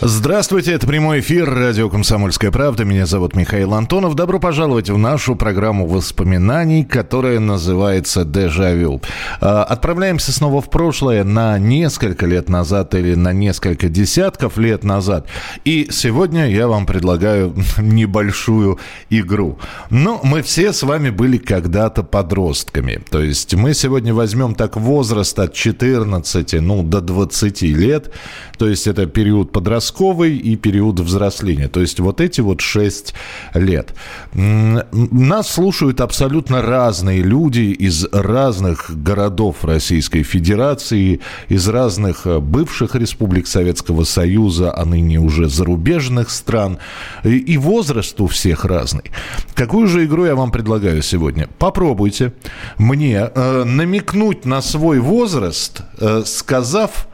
Здравствуйте, 0.00 0.74
это 0.74 0.86
прямой 0.86 1.18
эфир 1.18 1.52
радио 1.52 1.90
«Комсомольская 1.90 2.52
правда». 2.52 2.84
Меня 2.84 3.04
зовут 3.04 3.34
Михаил 3.34 3.74
Антонов. 3.74 4.14
Добро 4.14 4.38
пожаловать 4.38 4.88
в 4.90 4.96
нашу 4.96 5.34
программу 5.34 5.88
воспоминаний, 5.88 6.84
которая 6.84 7.40
называется 7.40 8.24
«Дежавю». 8.24 9.02
А, 9.40 9.64
отправляемся 9.64 10.30
снова 10.30 10.62
в 10.62 10.70
прошлое 10.70 11.24
на 11.24 11.58
несколько 11.58 12.26
лет 12.26 12.48
назад 12.48 12.94
или 12.94 13.16
на 13.16 13.32
несколько 13.32 13.88
десятков 13.88 14.56
лет 14.56 14.84
назад. 14.84 15.26
И 15.64 15.88
сегодня 15.90 16.48
я 16.48 16.68
вам 16.68 16.86
предлагаю 16.86 17.56
небольшую 17.78 18.78
игру. 19.10 19.58
Ну, 19.90 20.20
мы 20.22 20.42
все 20.42 20.72
с 20.72 20.84
вами 20.84 21.10
были 21.10 21.38
когда-то 21.38 22.04
подростками. 22.04 23.02
То 23.10 23.20
есть 23.20 23.52
мы 23.56 23.74
сегодня 23.74 24.14
возьмем 24.14 24.54
так 24.54 24.76
возраст 24.76 25.36
от 25.40 25.54
14 25.54 26.52
ну, 26.60 26.84
до 26.84 27.00
20 27.00 27.62
лет. 27.62 28.14
То 28.58 28.68
есть 28.68 28.86
это 28.86 29.06
период 29.06 29.50
подростковый 29.50 29.87
подростковый 29.88 30.36
и 30.36 30.56
период 30.56 31.00
взросления. 31.00 31.68
То 31.68 31.80
есть 31.80 32.00
вот 32.00 32.20
эти 32.20 32.40
вот 32.40 32.60
6 32.60 33.14
лет. 33.54 33.94
Нас 34.32 35.50
слушают 35.50 36.00
абсолютно 36.00 36.62
разные 36.62 37.22
люди 37.22 37.60
из 37.60 38.06
разных 38.12 38.90
городов 39.02 39.64
Российской 39.64 40.22
Федерации, 40.22 41.20
из 41.48 41.68
разных 41.68 42.26
э, 42.26 42.38
бывших 42.38 42.94
республик 42.94 43.46
Советского 43.46 44.04
Союза, 44.04 44.72
а 44.76 44.84
ныне 44.84 45.18
уже 45.18 45.48
зарубежных 45.48 46.30
стран. 46.30 46.78
И 47.24 47.58
возраст 47.58 48.20
у 48.20 48.26
всех 48.26 48.64
разный. 48.64 49.10
Какую 49.54 49.88
же 49.88 50.04
игру 50.04 50.26
я 50.26 50.34
вам 50.34 50.50
предлагаю 50.50 51.02
сегодня? 51.02 51.48
Попробуйте 51.58 52.32
мне 52.78 53.30
э, 53.34 53.64
намекнуть 53.64 54.44
на 54.44 54.62
свой 54.62 54.98
возраст, 54.98 55.82
э, 56.00 56.22
сказав 56.26 57.08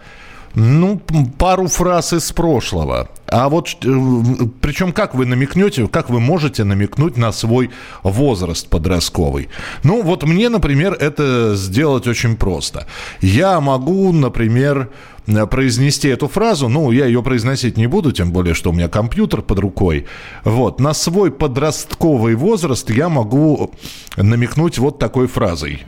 ну, 0.55 1.01
пару 1.39 1.67
фраз 1.67 2.13
из 2.13 2.33
прошлого. 2.33 3.09
А 3.27 3.49
вот 3.49 3.69
э, 3.85 4.47
причем 4.61 4.93
как 4.93 5.15
вы 5.15 5.27
намекнете, 5.27 5.89
как 5.89 6.11
вы 6.11 6.21
можете 6.21 6.63
намекнуть 6.65 7.17
на 7.17 7.33
свой 7.33 7.71
возраст 8.03 8.69
подростковый? 8.69 9.49
Ну, 9.83 10.03
вот 10.03 10.23
мне, 10.23 10.49
например, 10.49 10.93
это 10.93 11.55
сделать 11.57 12.07
очень 12.07 12.37
просто. 12.37 12.87
Я 13.21 13.61
могу, 13.61 14.13
например, 14.13 14.91
произнести 15.51 16.09
эту 16.09 16.29
фразу, 16.29 16.69
ну, 16.69 16.91
я 16.93 17.07
ее 17.07 17.23
произносить 17.23 17.77
не 17.77 17.87
буду, 17.87 18.13
тем 18.13 18.31
более, 18.31 18.55
что 18.55 18.71
у 18.71 18.73
меня 18.73 18.89
компьютер 18.89 19.43
под 19.43 19.59
рукой. 19.59 20.07
Вот, 20.45 20.81
на 20.81 20.95
свой 20.95 21.31
подростковый 21.33 22.35
возраст 22.35 22.89
я 22.91 23.09
могу 23.09 23.73
намекнуть 24.17 24.79
вот 24.79 24.99
такой 24.99 25.27
фразой. 25.27 25.83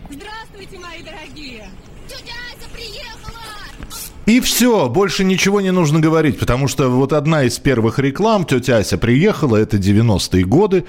И 4.26 4.40
все, 4.40 4.88
больше 4.88 5.22
ничего 5.22 5.60
не 5.60 5.70
нужно 5.70 6.00
говорить, 6.00 6.40
потому 6.40 6.66
что 6.66 6.88
вот 6.88 7.12
одна 7.12 7.44
из 7.44 7.60
первых 7.60 8.00
реклам, 8.00 8.44
тетя 8.44 8.78
Ася 8.78 8.98
приехала, 8.98 9.56
это 9.56 9.76
90-е 9.76 10.44
годы, 10.44 10.84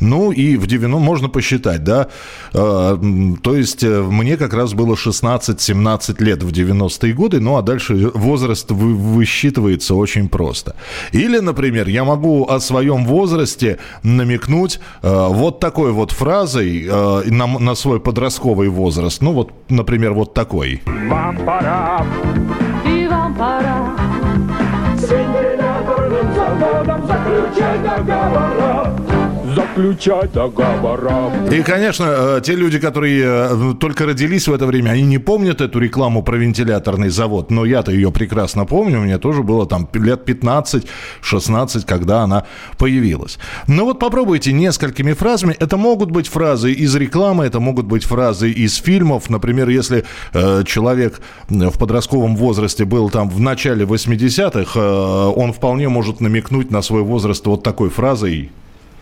ну 0.00 0.32
и 0.32 0.56
в 0.56 0.66
90 0.66 0.98
можно 0.98 1.28
посчитать, 1.28 1.84
да, 1.84 2.08
э, 2.52 2.98
то 3.40 3.56
есть 3.56 3.84
э, 3.84 4.02
мне 4.02 4.36
как 4.36 4.52
раз 4.52 4.74
было 4.74 4.96
16-17 4.96 6.24
лет 6.24 6.42
в 6.42 6.50
90-е 6.50 7.12
годы, 7.12 7.38
ну 7.38 7.56
а 7.56 7.62
дальше 7.62 8.10
возраст 8.14 8.68
вы, 8.72 8.94
высчитывается 8.94 9.94
очень 9.94 10.28
просто. 10.28 10.74
Или, 11.12 11.38
например, 11.38 11.86
я 11.86 12.02
могу 12.02 12.48
о 12.48 12.58
своем 12.58 13.04
возрасте 13.04 13.78
намекнуть 14.02 14.80
э, 15.02 15.26
вот 15.30 15.60
такой 15.60 15.92
вот 15.92 16.10
фразой 16.10 16.84
э, 16.84 17.22
на, 17.30 17.46
на 17.46 17.76
свой 17.76 18.00
подростковый 18.00 18.70
возраст, 18.70 19.22
ну 19.22 19.32
вот, 19.32 19.52
например, 19.68 20.14
вот 20.14 20.34
такой. 20.34 20.82
Вам 21.08 21.36
пора 21.46 22.04
пора. 23.42 23.96
С 24.96 25.10
вентиляторным 25.10 26.32
заводом 26.32 27.06
заключать 27.08 27.82
договора 27.82 29.11
заключать 29.54 30.32
договора. 30.32 31.32
И, 31.50 31.62
конечно, 31.62 32.04
э, 32.08 32.40
те 32.44 32.54
люди, 32.54 32.78
которые 32.78 33.22
э, 33.24 33.74
только 33.80 34.06
родились 34.06 34.48
в 34.48 34.52
это 34.52 34.66
время, 34.66 34.90
они 34.90 35.02
не 35.02 35.18
помнят 35.18 35.60
эту 35.60 35.78
рекламу 35.78 36.22
про 36.22 36.36
вентиляторный 36.36 37.08
завод, 37.08 37.50
но 37.50 37.64
я-то 37.64 37.92
ее 37.92 38.10
прекрасно 38.10 38.64
помню, 38.64 39.00
мне 39.00 39.18
тоже 39.18 39.42
было 39.42 39.66
там 39.66 39.88
лет 39.94 40.28
15-16, 40.28 41.84
когда 41.86 42.22
она 42.22 42.44
появилась. 42.78 43.38
Ну 43.66 43.84
вот 43.84 43.98
попробуйте 43.98 44.52
несколькими 44.52 45.12
фразами, 45.12 45.56
это 45.58 45.76
могут 45.76 46.10
быть 46.10 46.28
фразы 46.28 46.72
из 46.72 46.94
рекламы, 46.94 47.44
это 47.44 47.60
могут 47.60 47.86
быть 47.86 48.04
фразы 48.04 48.50
из 48.50 48.76
фильмов, 48.76 49.30
например, 49.30 49.68
если 49.68 50.04
э, 50.32 50.64
человек 50.66 51.20
в 51.48 51.78
подростковом 51.78 52.36
возрасте 52.36 52.84
был 52.84 53.10
там 53.10 53.28
в 53.28 53.40
начале 53.40 53.84
80-х, 53.84 54.78
э, 54.78 55.32
он 55.36 55.52
вполне 55.52 55.88
может 55.88 56.20
намекнуть 56.20 56.70
на 56.70 56.82
свой 56.82 57.02
возраст 57.02 57.46
вот 57.46 57.62
такой 57.62 57.90
фразой 57.90 58.50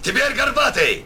Теперь 0.02 0.32
горбатый! 0.34 1.04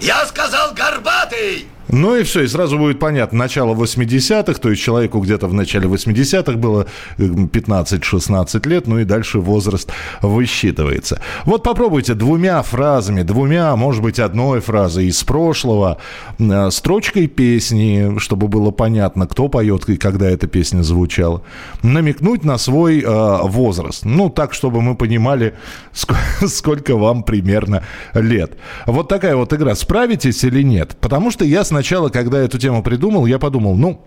Я 0.00 0.26
сказал 0.26 0.74
горбатый! 0.74 1.68
Ну 1.88 2.16
и 2.16 2.22
все, 2.22 2.42
и 2.42 2.46
сразу 2.46 2.78
будет 2.78 2.98
понятно, 2.98 3.38
начало 3.38 3.74
80-х, 3.74 4.54
то 4.54 4.70
есть 4.70 4.82
человеку 4.82 5.20
где-то 5.20 5.46
в 5.46 5.54
начале 5.54 5.88
80-х 5.88 6.52
было 6.52 6.86
15-16 7.18 8.60
э, 8.64 8.68
лет, 8.68 8.86
ну 8.86 8.98
и 8.98 9.04
дальше 9.04 9.40
возраст 9.40 9.90
высчитывается. 10.22 11.20
Вот 11.44 11.62
попробуйте 11.62 12.14
двумя 12.14 12.62
фразами, 12.62 13.22
двумя, 13.22 13.74
может 13.76 14.02
быть, 14.02 14.18
одной 14.18 14.60
фразой 14.60 15.06
из 15.06 15.22
прошлого, 15.24 15.98
э, 16.38 16.70
строчкой 16.70 17.26
песни, 17.26 18.18
чтобы 18.18 18.48
было 18.48 18.70
понятно, 18.70 19.26
кто 19.26 19.48
поет 19.48 19.88
и 19.88 19.96
когда 19.96 20.28
эта 20.28 20.46
песня 20.46 20.82
звучала, 20.82 21.42
намекнуть 21.82 22.44
на 22.44 22.58
свой 22.58 23.00
э, 23.00 23.38
возраст. 23.42 24.04
Ну, 24.04 24.30
так, 24.30 24.54
чтобы 24.54 24.80
мы 24.80 24.94
понимали, 24.94 25.54
сколько, 25.92 26.22
сколько 26.48 26.96
вам 26.96 27.22
примерно 27.22 27.82
лет. 28.14 28.52
Вот 28.86 29.08
такая 29.08 29.36
вот 29.36 29.52
игра. 29.52 29.74
Справитесь 29.74 30.44
или 30.44 30.62
нет? 30.62 30.96
Потому 31.00 31.30
что 31.30 31.44
я 31.44 31.64
сначала, 31.64 31.81
когда 32.10 32.38
эту 32.38 32.58
тему 32.58 32.82
придумал, 32.82 33.26
я 33.26 33.38
подумал, 33.38 33.76
ну, 33.76 34.04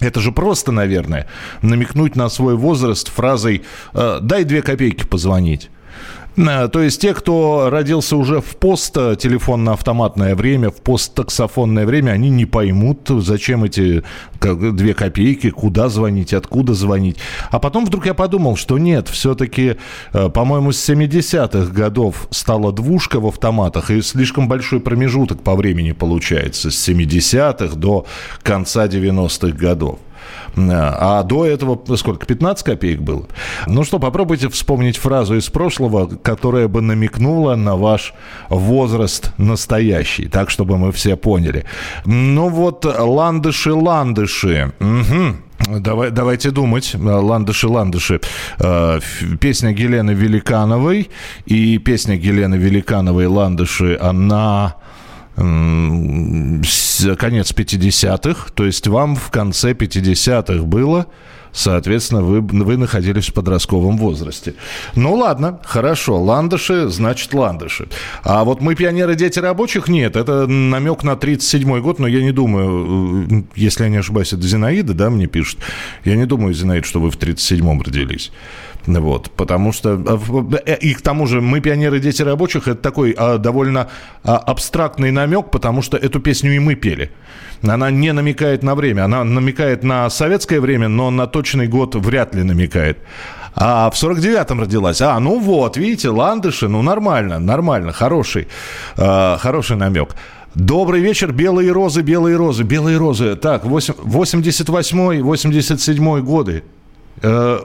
это 0.00 0.20
же 0.20 0.32
просто, 0.32 0.72
наверное, 0.72 1.28
намекнуть 1.62 2.16
на 2.16 2.28
свой 2.28 2.56
возраст 2.56 3.08
фразой 3.08 3.62
«Э, 3.94 4.18
«дай 4.20 4.44
две 4.44 4.62
копейки 4.62 5.04
позвонить». 5.06 5.70
Э, 6.36 6.68
то 6.68 6.82
есть 6.82 7.00
те, 7.00 7.14
кто 7.14 7.68
родился 7.70 8.16
уже 8.16 8.40
в 8.40 8.56
пост-телефонно-автоматное 8.56 10.34
время, 10.34 10.70
в 10.70 10.80
пост-таксофонное 10.80 11.86
время, 11.86 12.12
они 12.12 12.30
не 12.30 12.46
поймут, 12.46 13.08
зачем 13.08 13.64
эти 13.64 14.02
две 14.40 14.94
копейки, 14.94 15.50
куда 15.50 15.88
звонить, 15.88 16.32
откуда 16.32 16.74
звонить. 16.74 17.16
А 17.50 17.58
потом 17.58 17.86
вдруг 17.86 18.06
я 18.06 18.14
подумал, 18.14 18.56
что 18.56 18.78
нет, 18.78 19.08
все-таки, 19.08 19.76
э, 20.12 20.28
по-моему, 20.28 20.72
с 20.72 20.88
70-х 20.88 21.72
годов 21.72 22.28
стала 22.30 22.72
двушка 22.72 23.20
в 23.20 23.26
автоматах, 23.26 23.90
и 23.90 24.02
слишком 24.02 24.48
большой 24.48 24.80
промежуток 24.80 25.42
по 25.42 25.54
времени 25.54 25.92
получается, 25.92 26.70
с 26.70 26.88
70-х 26.88 27.76
до 27.76 28.06
конца 28.42 28.86
90-х 28.86 29.56
годов. 29.56 29.98
А 30.56 31.22
до 31.22 31.46
этого 31.46 31.78
сколько? 31.96 32.26
15 32.26 32.64
копеек 32.64 33.00
было? 33.00 33.26
Ну 33.66 33.84
что, 33.84 33.98
попробуйте 33.98 34.48
вспомнить 34.48 34.96
фразу 34.96 35.36
из 35.36 35.48
прошлого, 35.48 36.06
которая 36.06 36.68
бы 36.68 36.82
намекнула 36.82 37.56
на 37.56 37.76
ваш 37.76 38.14
возраст 38.48 39.32
настоящий, 39.38 40.28
так, 40.28 40.50
чтобы 40.50 40.78
мы 40.78 40.92
все 40.92 41.16
поняли. 41.16 41.64
Ну 42.04 42.48
вот, 42.48 42.84
ландыши-ландыши. 42.84 44.72
Угу. 44.80 45.80
Давай, 45.80 46.10
давайте 46.10 46.50
думать. 46.50 46.94
Ландыши, 46.94 47.68
ландыши. 47.68 48.20
Э, 48.58 49.00
песня 49.40 49.72
Гелены 49.72 50.10
Великановой 50.10 51.10
и 51.46 51.78
песня 51.78 52.16
Гелены 52.16 52.56
Великановой 52.56 53.26
Ландыши, 53.26 53.98
она 54.00 54.74
конец 55.36 57.52
50-х, 57.52 58.50
то 58.54 58.64
есть 58.64 58.86
вам 58.86 59.16
в 59.16 59.30
конце 59.30 59.72
50-х 59.72 60.64
было, 60.64 61.06
соответственно, 61.52 62.22
вы, 62.22 62.40
вы 62.40 62.76
находились 62.76 63.28
в 63.28 63.34
подростковом 63.34 63.98
возрасте. 63.98 64.54
Ну 64.94 65.14
ладно, 65.14 65.60
хорошо, 65.64 66.20
ландыши, 66.20 66.88
значит 66.88 67.34
ландыши. 67.34 67.88
А 68.24 68.44
вот 68.44 68.60
мы 68.60 68.74
пионеры, 68.74 69.14
дети 69.14 69.38
рабочих, 69.38 69.88
нет, 69.88 70.16
это 70.16 70.46
намек 70.46 71.02
на 71.02 71.12
37-й 71.12 71.80
год, 71.80 71.98
но 71.98 72.06
я 72.06 72.22
не 72.22 72.32
думаю, 72.32 73.26
э, 73.30 73.42
если 73.54 73.84
я 73.84 73.90
не 73.90 73.98
ошибаюсь, 73.98 74.32
это 74.32 74.42
Зинаида, 74.42 74.94
да, 74.94 75.10
мне 75.10 75.26
пишет, 75.26 75.58
я 76.04 76.16
не 76.16 76.26
думаю, 76.26 76.54
Зинаида, 76.54 76.86
что 76.86 77.00
вы 77.00 77.10
в 77.10 77.16
37-м 77.16 77.82
родились. 77.82 78.32
Вот, 78.86 79.30
потому 79.30 79.72
что... 79.72 80.00
Э, 80.66 80.76
и 80.76 80.94
к 80.94 81.02
тому 81.02 81.26
же 81.26 81.40
«Мы 81.40 81.60
пионеры, 81.60 82.00
дети 82.00 82.22
рабочих»— 82.22 82.62
это 82.68 82.80
такой 82.80 83.14
а, 83.16 83.38
довольно 83.38 83.88
а, 84.24 84.38
абстрактный 84.38 85.10
намек, 85.10 85.50
потому 85.50 85.82
что 85.82 85.96
эту 85.96 86.20
песню 86.20 86.54
и 86.54 86.58
мы 86.58 86.74
пели. 86.74 87.10
Она 87.62 87.90
не 87.90 88.12
намекает 88.12 88.62
на 88.62 88.74
время. 88.74 89.04
Она 89.04 89.24
намекает 89.24 89.84
на 89.84 90.10
советское 90.10 90.60
время, 90.60 90.88
но 90.88 91.10
на 91.10 91.26
точный 91.26 91.68
год 91.68 91.94
вряд 91.94 92.34
ли 92.34 92.42
намекает. 92.42 92.98
А 93.54 93.90
в 93.90 93.94
49-м 93.94 94.60
родилась. 94.60 95.00
А, 95.00 95.18
ну 95.20 95.38
вот, 95.38 95.76
видите, 95.76 96.08
ландыши, 96.08 96.68
ну 96.68 96.82
нормально, 96.82 97.38
нормально, 97.38 97.92
хороший, 97.92 98.48
э, 98.96 99.36
хороший 99.38 99.76
намек. 99.76 100.16
Добрый 100.54 101.00
вечер, 101.00 101.32
белые 101.32 101.70
розы, 101.72 102.02
белые 102.02 102.36
розы, 102.36 102.62
белые 102.64 102.96
розы. 102.96 103.36
Так, 103.36 103.64
88-й, 103.64 105.20
87-й 105.20 106.22
годы. 106.22 106.62
Э, 107.22 107.60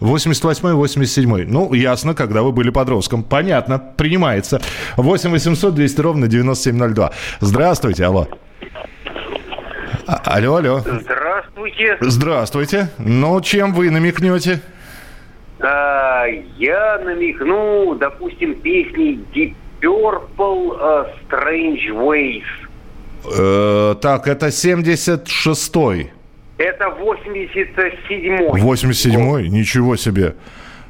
88 0.00 0.72
87 0.74 1.46
Ну, 1.48 1.72
ясно, 1.72 2.14
когда 2.14 2.42
вы 2.42 2.52
были 2.52 2.70
подростком. 2.70 3.22
Понятно, 3.22 3.78
принимается. 3.78 4.60
8 4.96 5.30
800 5.30 5.74
200 5.74 6.00
ровно 6.00 6.28
9702. 6.28 7.12
Здравствуйте, 7.40 8.04
алло. 8.04 8.28
А, 10.06 10.20
алло, 10.24 10.56
алло. 10.56 10.80
Здравствуйте. 10.80 11.96
Здравствуйте. 12.00 12.90
Ну, 12.98 13.40
чем 13.40 13.72
вы 13.72 13.90
намекнете? 13.90 14.60
А, 15.60 16.26
я 16.58 16.98
намекну, 17.04 17.94
допустим, 17.94 18.54
песни 18.60 19.18
Deep 19.34 19.54
Purple 19.80 20.78
uh, 20.78 21.06
Strange 21.28 21.88
Ways. 21.90 22.44
Э, 23.38 23.94
так, 24.00 24.28
это 24.28 24.46
76-й. 24.46 26.12
Это 26.58 26.86
87-й. 26.86 28.60
87-й? 28.60 29.48
Ничего 29.48 29.96
себе. 29.96 30.34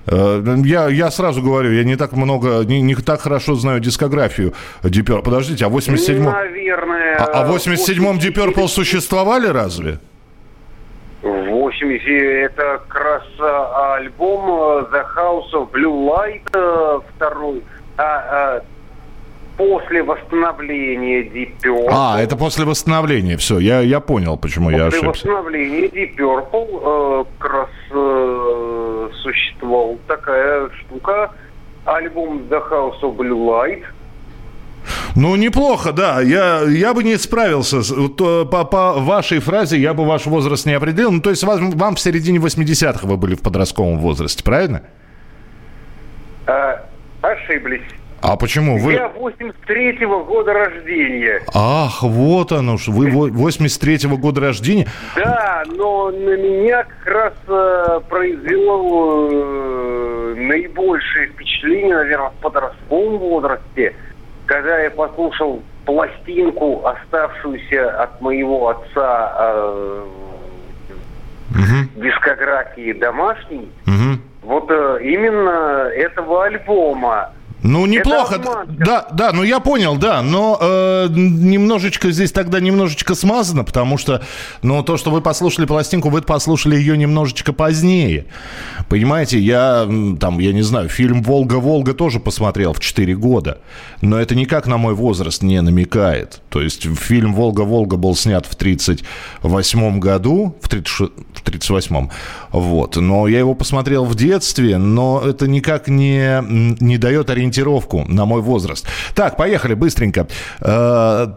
Э, 0.07 0.43
я, 0.65 0.89
я 0.89 1.11
сразу 1.11 1.43
говорю, 1.43 1.73
я 1.73 1.85
не 1.85 1.97
так 1.97 2.13
много, 2.13 2.65
не, 2.65 2.81
не 2.81 2.95
так 2.95 3.21
хорошо 3.21 3.55
знаю 3.55 3.81
дискографию 3.81 4.55
Purple. 4.83 5.23
Подождите, 5.23 5.67
а 5.67 5.69
87-м... 5.69 6.25
Наверное. 6.25 7.17
А, 7.17 7.43
а 7.43 7.45
в 7.47 7.57
87-м 7.57 8.19
Deep 8.19 8.35
Purple 8.35 8.69
существовали 8.69 9.49
разве? 9.49 9.99
80 11.23 12.07
это 12.07 12.81
как 12.87 13.01
раз 13.03 13.23
альбом 13.97 14.45
э, 14.49 14.85
The 14.93 15.05
House 15.17 15.53
of 15.53 15.71
Blue 15.73 16.07
Light 16.07 16.43
э, 16.53 17.01
второй. 17.17 17.63
А, 17.97 18.03
а, 18.05 18.63
после 19.57 20.03
восстановления 20.03 21.23
Deep 21.23 21.61
Purple. 21.63 21.89
А, 21.91 22.21
это 22.21 22.37
после 22.37 22.65
восстановления, 22.65 23.37
все, 23.37 23.59
я, 23.59 23.81
я 23.81 24.01
понял, 24.01 24.37
почему 24.37 24.67
после 24.67 24.79
я 24.79 24.87
ошибся. 24.87 25.07
После 25.07 25.31
восстановления 25.31 25.89
Deep 25.89 26.17
Purple 26.17 27.23
э, 27.23 27.25
как 27.39 27.53
раз 27.53 27.69
э, 27.91 29.09
существовала 29.23 29.97
такая 30.07 30.71
штука, 30.81 31.33
альбом 31.85 32.43
The 32.51 32.63
House 32.71 33.01
of 33.03 33.17
Blue 33.17 33.47
Light. 33.47 33.85
Ну, 35.17 35.35
неплохо, 35.35 35.93
да. 35.93 36.21
Я, 36.21 36.61
я 36.63 36.95
бы 36.95 37.03
не 37.03 37.17
справился. 37.17 37.81
То, 38.09 38.47
по, 38.47 38.65
по 38.65 38.93
вашей 38.95 39.41
фразе 39.41 39.79
я 39.79 39.95
бы 39.95 40.05
ваш 40.05 40.27
возраст 40.27 40.67
не 40.67 40.75
определил. 40.75 41.11
Ну, 41.11 41.21
то 41.21 41.31
есть 41.31 41.43
вам, 41.43 41.71
вам 41.71 41.97
в 41.97 42.01
середине 42.01 42.39
80-х 42.39 43.07
вы 43.07 43.17
были 43.17 43.35
в 43.35 43.43
подростковом 43.43 43.99
возрасте, 43.99 44.45
правильно? 44.45 44.83
А, 46.47 46.85
ошиблись. 47.23 47.83
А 48.23 48.37
почему 48.37 48.79
вы? 48.79 48.95
Я 48.95 49.13
83-го 49.17 50.25
года 50.25 50.53
рождения. 50.53 51.43
Ах, 51.55 52.03
вот 52.03 52.53
оно. 52.53 52.77
Вы 52.87 53.09
83-го 53.09 54.17
года 54.17 54.41
рождения? 54.41 54.87
Да, 55.15 55.63
но 55.67 56.11
на 56.11 56.37
меня 56.37 56.85
как 56.85 57.07
раз 57.07 57.35
э, 57.47 58.01
произвело 58.09 59.29
э, 59.31 60.35
наибольшее 60.37 61.29
впечатление, 61.29 61.97
наверное, 61.97 62.31
в 62.31 62.35
подростковом 62.43 63.19
возрасте, 63.19 63.95
когда 64.47 64.81
я 64.81 64.91
послушал 64.91 65.63
пластинку, 65.85 66.85
оставшуюся 66.87 68.03
от 68.03 68.21
моего 68.21 68.69
отца 68.69 69.35
э, 69.39 70.05
угу. 71.51 72.03
дискографии 72.03 72.93
домашней, 72.93 73.71
угу. 73.87 74.21
вот 74.43 74.71
э, 74.71 74.99
именно 75.03 75.89
этого 75.95 76.45
альбома. 76.45 77.33
Ну, 77.67 77.87
неплохо. 77.87 78.41
Да, 78.69 79.09
да, 79.13 79.33
ну 79.33 79.43
я 79.43 79.61
понял, 79.61 79.97
да. 79.97 80.23
Но 80.23 80.59
э, 80.61 81.09
немножечко 81.11 82.11
здесь 82.11 82.33
тогда 82.33 82.61
немножечко 82.61 83.15
смазано, 83.15 83.65
потому 83.65 83.99
что, 83.99 84.23
ну, 84.63 84.83
то, 84.83 84.97
что 84.97 85.11
вы 85.11 85.21
послушали 85.21 85.67
пластинку, 85.67 86.09
вы 86.09 86.23
послушали 86.23 86.77
ее 86.77 86.97
немножечко 86.97 87.53
позднее. 87.53 88.27
Понимаете, 88.89 89.39
я 89.39 89.89
там, 90.21 90.39
я 90.39 90.53
не 90.53 90.63
знаю, 90.63 90.89
фильм 90.89 91.23
«Волга-Волга» 91.23 91.93
тоже 91.95 92.21
посмотрел 92.21 92.73
в 92.73 92.81
4 92.81 93.17
года. 93.17 93.59
Но 94.01 94.19
это 94.19 94.35
никак 94.35 94.67
на 94.67 94.77
мой 94.77 94.95
возраст 94.95 95.43
не 95.43 95.61
намекает. 95.61 96.41
То 96.51 96.61
есть 96.61 96.87
фильм 96.99 97.35
«Волга-Волга» 97.35 97.97
был 97.97 98.15
снят 98.15 98.47
в 98.47 98.55
38 98.55 99.99
году, 99.99 100.57
в, 100.63 100.69
30, 100.69 101.11
в 101.35 101.36
38-м. 101.47 102.11
Вот. 102.53 102.97
Но 102.97 103.29
я 103.29 103.39
его 103.39 103.55
посмотрел 103.55 104.05
в 104.05 104.15
детстве, 104.15 104.79
но 104.79 105.23
это 105.25 105.49
никак 105.49 105.89
не, 105.89 106.43
не 106.83 106.99
дает 106.99 107.31
ориентировку 107.31 108.05
на 108.09 108.25
мой 108.25 108.43
возраст. 108.43 108.87
Так, 109.15 109.37
поехали 109.37 109.75
быстренько. 109.75 110.27
Э, 110.61 111.29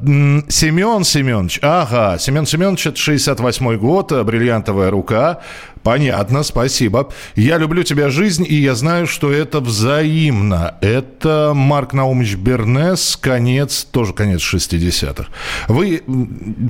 Семен 0.49 1.03
Семенович. 1.03 1.59
Ага, 1.61 2.17
Семен 2.19 2.45
Семенович, 2.45 2.87
это 2.87 2.97
68 2.97 3.77
год, 3.77 4.11
бриллиантовая 4.11 4.89
рука. 4.89 5.39
Понятно, 5.83 6.43
спасибо. 6.43 7.09
Я 7.35 7.57
люблю 7.57 7.83
тебя, 7.83 8.09
жизнь, 8.09 8.45
и 8.47 8.55
я 8.55 8.75
знаю, 8.75 9.07
что 9.07 9.31
это 9.31 9.61
взаимно. 9.61 10.75
Это 10.81 11.53
Марк 11.55 11.93
Наумович 11.93 12.35
Бернес, 12.35 13.17
конец, 13.17 13.85
тоже 13.89 14.13
конец 14.13 14.41
60-х. 14.41 15.29
Вы, 15.67 16.03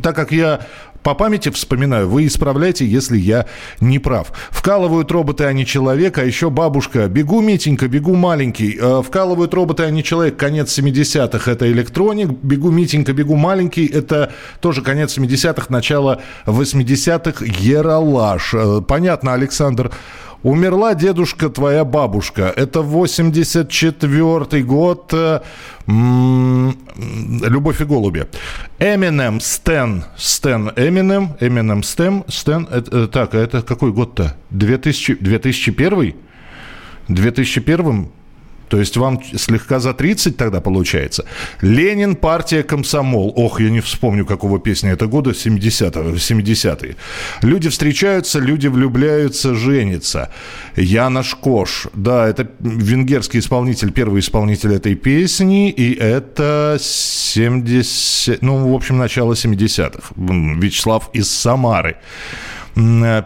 так 0.04 0.16
как 0.16 0.32
я 0.32 0.62
по 1.04 1.14
памяти 1.14 1.50
вспоминаю, 1.50 2.10
вы 2.10 2.26
исправляйте, 2.26 2.86
если 2.86 3.18
я 3.18 3.46
не 3.80 4.00
прав. 4.00 4.32
Вкалывают 4.52 5.12
роботы, 5.12 5.46
а 5.46 5.54
не 5.54 5.66
человек, 5.66 6.18
а 6.18 6.24
еще 6.24 6.50
бабушка. 6.50 7.08
Бегу, 7.08 7.42
Митенька, 7.42 7.88
бегу, 7.88 8.16
маленький. 8.16 8.78
Э, 8.80 9.02
вкалывают 9.02 9.54
роботы, 9.54 9.84
а 9.84 9.90
не 9.90 10.04
человек. 10.04 10.38
Конец 10.38 10.78
70-х– 10.78 11.52
это 11.52 11.72
электроник. 11.72 12.30
Бегу, 12.30 12.72
Митенька, 12.72 13.14
бегу, 13.14 13.36
маленький– 13.36 13.86
это 13.88 14.32
тоже 14.60 14.82
конец 14.82 15.18
70-х, 15.18 15.68
начало 15.70 16.22
80-х. 16.46 17.46
Ералаш. 17.46 18.54
Э, 18.54 18.82
понятно, 18.86 19.34
Александр 19.34 19.92
Умерла 20.44 20.96
дедушка 20.96 21.50
твоя 21.50 21.84
бабушка. 21.84 22.54
Это 22.56 22.82
84 22.82 24.64
год. 24.64 25.14
Э, 25.14 25.42
Любовь 25.86 27.82
и 27.82 27.84
голуби. 27.84 28.28
Эминем, 28.80 29.40
Стэн, 29.42 30.06
Стэн, 30.18 30.72
Эминем, 30.76 31.36
Эминем, 31.40 31.84
Стэн, 31.84 32.24
Стэн. 32.28 32.68
Это, 32.72 33.08
так, 33.08 33.34
а 33.34 33.38
это 33.38 33.62
какой 33.62 33.92
год-то? 33.92 34.36
2000, 34.52 35.16
2001? 35.16 36.16
2001 37.10 38.10
то 38.70 38.80
есть 38.80 38.98
вам 38.98 39.22
слегка 39.36 39.80
за 39.80 39.94
30 39.94 40.38
тогда 40.38 40.62
получается. 40.62 41.26
Ленин, 41.62 42.16
партия, 42.16 42.64
комсомол. 42.64 43.34
Ох, 43.36 43.60
я 43.60 43.70
не 43.70 43.82
вспомню, 43.82 44.26
какого 44.26 44.60
песни 44.60 44.92
это 44.92 45.08
года, 45.08 45.32
70-е. 45.32 46.20
70 46.20 46.96
люди 47.42 47.70
встречаются, 47.70 48.40
люди 48.40 48.68
влюбляются, 48.68 49.56
женятся. 49.56 50.30
Яна 50.76 51.24
Шкош. 51.24 51.88
Да, 51.94 52.28
это 52.28 52.48
венгерский 52.60 53.40
исполнитель, 53.40 53.92
первый 53.92 54.20
исполнитель 54.20 54.74
этой 54.74 54.96
песни. 54.96 55.70
И 55.72 55.94
это 55.94 56.78
70... 56.80 58.42
Ну, 58.42 58.72
в 58.72 58.76
общем, 58.76 58.98
начало 58.98 59.34
70-х. 59.34 60.14
Вячеслав 60.16 61.10
из 61.14 61.30
Самары. 61.32 61.98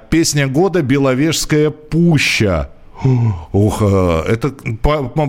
Песня 0.09 0.47
года 0.47 0.81
«Беловежская 0.81 1.69
пуща». 1.69 2.69
Ух, 3.51 3.81
э, 3.81 4.23
это, 4.27 4.53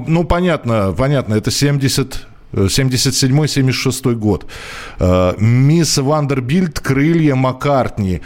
ну, 0.07 0.25
понятно, 0.25 0.95
понятно, 0.97 1.35
это 1.35 1.51
70... 1.51 2.27
77-76 2.53 4.15
год. 4.15 4.47
Э, 5.01 5.35
Mrs. 5.39 5.99
Vandebilt, 5.99 6.79
Крылья 6.79 7.35
Маккартни. 7.35 8.21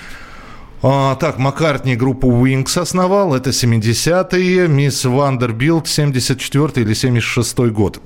А, 0.81 1.17
так, 1.17 1.39
Маккартни 1.39 1.97
группу 1.97 2.29
Wings 2.29 2.81
основал, 2.81 3.35
это 3.35 3.51
70-е, 3.51 4.69
Mrs. 4.69 5.05
Vandebilt 5.05 5.87
74-й 5.87 6.83
или 6.83 6.93
76-й 6.93 7.71
год. 7.71 8.01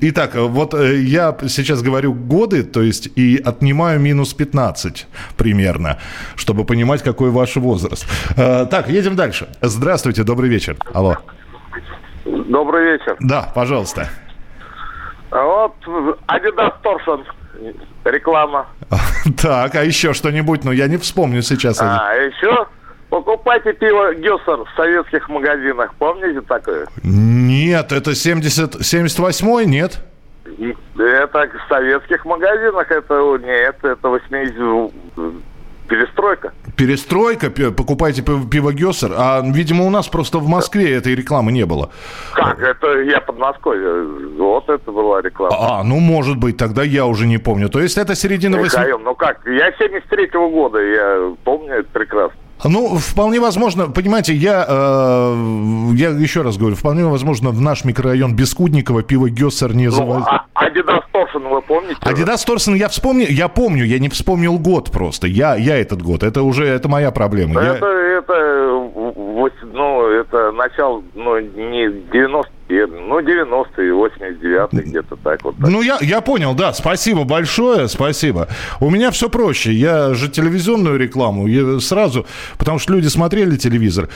Итак, 0.00 0.36
вот 0.36 0.74
э, 0.74 1.00
я 1.00 1.36
сейчас 1.48 1.82
говорю 1.82 2.14
годы, 2.14 2.62
то 2.62 2.80
есть 2.80 3.08
и 3.16 3.42
отнимаю 3.44 3.98
минус 3.98 4.34
15 4.34 5.08
примерно, 5.36 5.98
чтобы 6.36 6.64
понимать, 6.64 7.02
какой 7.02 7.30
ваш 7.30 7.56
возраст. 7.56 8.06
А, 8.36 8.66
так, 8.66 8.88
едем 8.88 9.16
дальше. 9.16 9.48
Здравствуйте, 9.60 10.22
добрый 10.22 10.48
вечер. 10.48 10.76
Алло. 10.94 11.16
Добрый 12.24 12.92
вечер. 12.92 13.16
Да, 13.18 13.50
пожалуйста. 13.52 14.08
А 15.30 15.42
вот 15.42 15.74
Adidas 16.28 16.72
Torsion 16.84 17.24
реклама. 18.04 18.66
Так, 19.42 19.74
а 19.74 19.82
еще 19.82 20.12
что-нибудь? 20.12 20.64
Ну, 20.64 20.70
я 20.70 20.86
не 20.86 20.98
вспомню 20.98 21.42
сейчас. 21.42 21.80
А, 21.80 22.12
еще 22.14 22.66
Покупайте 23.08 23.72
пиво 23.72 24.14
Гессер 24.14 24.64
в 24.64 24.68
советских 24.76 25.28
магазинах. 25.28 25.94
Помните 25.98 26.40
такое? 26.40 26.86
Нет, 27.04 27.92
это 27.92 28.14
70, 28.14 28.76
78-й, 28.76 29.66
нет? 29.66 30.00
Это 30.98 31.48
в 31.48 31.68
советских 31.68 32.24
магазинах. 32.24 32.90
Это 32.90 33.38
нет, 33.42 33.76
это 33.82 34.08
80 34.08 34.92
перестройка. 35.86 36.52
Перестройка, 36.76 37.50
покупайте 37.50 38.22
пи- 38.22 38.46
пиво 38.50 38.72
Гессер. 38.72 39.12
А, 39.16 39.42
видимо, 39.42 39.84
у 39.84 39.90
нас 39.90 40.08
просто 40.08 40.38
в 40.38 40.48
Москве 40.48 40.94
этой 40.94 41.14
рекламы 41.14 41.52
не 41.52 41.64
было. 41.66 41.90
Как? 42.32 42.58
Это 42.60 43.00
я 43.02 43.20
Подмосковье. 43.20 44.04
Вот 44.38 44.68
это 44.68 44.92
была 44.92 45.22
реклама. 45.22 45.56
А, 45.58 45.82
ну, 45.84 45.98
может 46.00 46.36
быть, 46.38 46.56
тогда 46.56 46.82
я 46.82 47.06
уже 47.06 47.26
не 47.26 47.38
помню. 47.38 47.68
То 47.68 47.80
есть 47.80 47.98
это 47.98 48.14
середина 48.14 48.56
80 48.58 48.78
Михаил, 48.78 48.98
ну 48.98 49.14
как? 49.14 49.40
Я 49.46 49.70
73-го 49.70 50.50
года, 50.50 50.78
я 50.78 51.32
помню 51.44 51.74
это 51.74 51.88
прекрасно. 51.92 52.36
Ну, 52.64 52.96
вполне 52.96 53.38
возможно, 53.38 53.86
понимаете, 53.88 54.32
я, 54.34 54.64
э, 54.66 55.34
я 55.94 56.08
еще 56.10 56.42
раз 56.42 56.56
говорю, 56.56 56.74
вполне 56.74 57.04
возможно, 57.04 57.50
в 57.50 57.60
наш 57.60 57.84
микрорайон 57.84 58.34
Бескудникова 58.34 59.02
пиво 59.02 59.28
Гессер 59.28 59.74
не 59.74 59.86
Ну, 59.86 59.90
завозил. 59.90 60.24
а 60.26 60.46
Адидас 60.54 61.00
Торшин 61.12 61.42
вы 61.48 61.60
помните? 61.62 61.96
Адидас 62.00 62.44
Торсон 62.44 62.74
я 62.74 62.88
вспомнил, 62.88 63.26
я 63.28 63.48
помню, 63.48 63.84
я 63.84 63.98
не 63.98 64.08
вспомнил 64.08 64.58
год 64.58 64.90
просто. 64.90 65.26
Я, 65.26 65.54
я 65.56 65.76
этот 65.76 66.00
год, 66.02 66.22
это 66.22 66.42
уже, 66.42 66.66
это 66.66 66.88
моя 66.88 67.10
проблема. 67.10 67.62
Я- 67.62 67.74
Это, 67.74 67.86
это, 67.86 68.32
вось- 69.14 69.52
ну, 69.72 70.06
это 70.08 70.50
начало, 70.52 71.02
ну, 71.14 71.38
не 71.38 71.90
90 72.10 72.50
ну, 72.68 73.20
90-е, 73.20 73.92
89-е, 73.92 74.82
где-то 74.82 75.16
так 75.16 75.44
вот. 75.44 75.54
Ну, 75.58 75.82
я, 75.82 75.98
я 76.00 76.20
понял, 76.20 76.54
да, 76.54 76.72
спасибо 76.72 77.24
большое, 77.24 77.88
спасибо. 77.88 78.48
У 78.80 78.90
меня 78.90 79.10
все 79.10 79.28
проще, 79.28 79.72
я 79.72 80.14
же 80.14 80.28
телевизионную 80.28 80.98
рекламу 80.98 81.46
я 81.46 81.78
сразу, 81.80 82.26
потому 82.58 82.78
что 82.78 82.92
люди 82.92 83.06
смотрели 83.08 83.56
телевизор. 83.56 84.08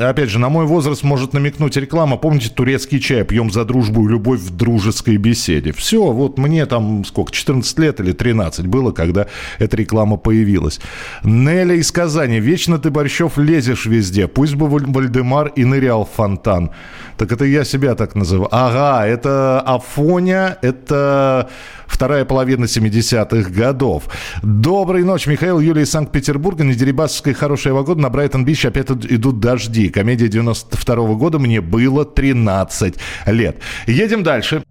Опять 0.00 0.30
же, 0.30 0.38
на 0.38 0.48
мой 0.48 0.66
возраст 0.66 1.02
может 1.02 1.32
намекнуть 1.32 1.76
реклама. 1.76 2.16
Помните 2.16 2.50
турецкий 2.54 3.00
чай, 3.00 3.24
пьем 3.24 3.50
за 3.50 3.64
дружбу 3.64 4.06
и 4.06 4.10
любовь 4.10 4.40
в 4.40 4.56
дружеской 4.56 5.16
беседе. 5.16 5.72
Все, 5.72 6.12
вот 6.12 6.38
мне 6.38 6.66
там 6.66 7.04
сколько, 7.04 7.32
14 7.32 7.78
лет 7.78 8.00
или 8.00 8.12
13 8.12 8.66
было, 8.66 8.92
когда 8.92 9.26
эта 9.58 9.76
реклама 9.76 10.16
появилась. 10.16 10.80
Неля 11.24 11.74
из 11.74 11.90
Казани, 11.90 12.40
вечно 12.40 12.78
ты, 12.78 12.90
Борщев, 12.90 13.36
лезешь 13.36 13.86
везде. 13.86 14.28
Пусть 14.28 14.54
бы 14.54 14.68
Валь- 14.68 14.86
Вальдемар 14.86 15.48
и 15.56 15.64
нырял 15.64 16.04
в 16.04 16.10
фонтан. 16.16 16.70
Так 17.16 17.32
это 17.32 17.44
я 17.44 17.64
себя 17.80 17.94
так 17.94 18.14
называю. 18.14 18.48
Ага, 18.52 19.06
это 19.06 19.60
Афоня, 19.60 20.58
это 20.60 21.48
вторая 21.86 22.24
половина 22.24 22.64
70-х 22.66 23.50
годов. 23.50 24.04
Доброй 24.42 25.02
ночи, 25.02 25.28
Михаил, 25.28 25.60
Юлия 25.60 25.82
из 25.82 25.90
Санкт-Петербурга. 25.90 26.62
На 26.62 26.74
Дерибасовской 26.74 27.32
хорошая 27.32 27.72
погода, 27.72 28.00
на 28.02 28.10
Брайтон-Бич 28.10 28.66
опять 28.66 28.90
идут 28.90 29.40
дожди. 29.40 29.88
Комедия 29.88 30.28
92 30.28 30.96
года, 31.14 31.38
мне 31.38 31.60
было 31.62 32.04
13 32.04 32.94
лет. 33.26 33.56
Едем 33.86 34.22
дальше. 34.22 34.62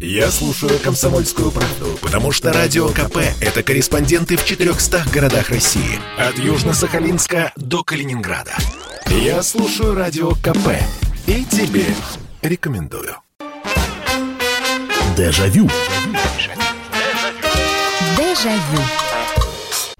Я 0.00 0.28
слушаю 0.30 0.72
«Комсомольскую 0.82 1.52
правду», 1.52 1.96
потому 2.00 2.32
что 2.32 2.52
«Радио 2.52 2.88
КП»— 2.88 3.18
это 3.40 3.62
корреспонденты 3.62 4.36
в 4.36 4.44
400 4.44 5.04
городах 5.12 5.50
России. 5.50 6.00
От 6.18 6.36
Южно-Сахалинска 6.38 7.50
до 7.54 7.84
Калининграда. 7.84 8.52
Я 9.06 9.42
слушаю 9.42 9.94
«Радио 9.94 10.32
КП» 10.32 10.70
и 11.26 11.44
тебе 11.44 11.84
рекомендую. 12.42 13.16
Дежавю. 15.16 15.68
Дежавю. 18.16 18.82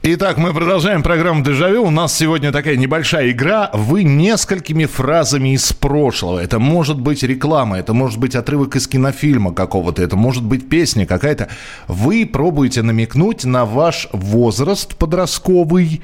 Итак, 0.05 0.37
мы 0.37 0.53
продолжаем 0.53 1.05
программу 1.05 1.45
«Дежавю». 1.45 1.85
У 1.85 1.91
нас 1.91 2.13
сегодня 2.13 2.51
такая 2.51 2.75
небольшая 2.75 3.31
игра. 3.31 3.71
Вы 3.73 4.03
несколькими 4.03 4.87
фразами 4.87 5.55
из 5.55 5.73
прошлого. 5.73 6.41
Это 6.41 6.59
может 6.59 7.01
быть 7.01 7.23
реклама, 7.23 7.79
это 7.79 7.93
может 7.93 8.19
быть 8.19 8.35
отрывок 8.35 8.75
из 8.75 8.89
кинофильма 8.89 9.55
какого-то, 9.55 10.03
это 10.03 10.17
может 10.17 10.43
быть 10.43 10.69
песня 10.69 11.07
какая-то. 11.07 11.51
Вы 11.87 12.27
пробуете 12.27 12.83
намекнуть 12.83 13.45
на 13.45 13.65
ваш 13.65 14.09
возраст 14.13 14.97
подростковый, 14.97 16.03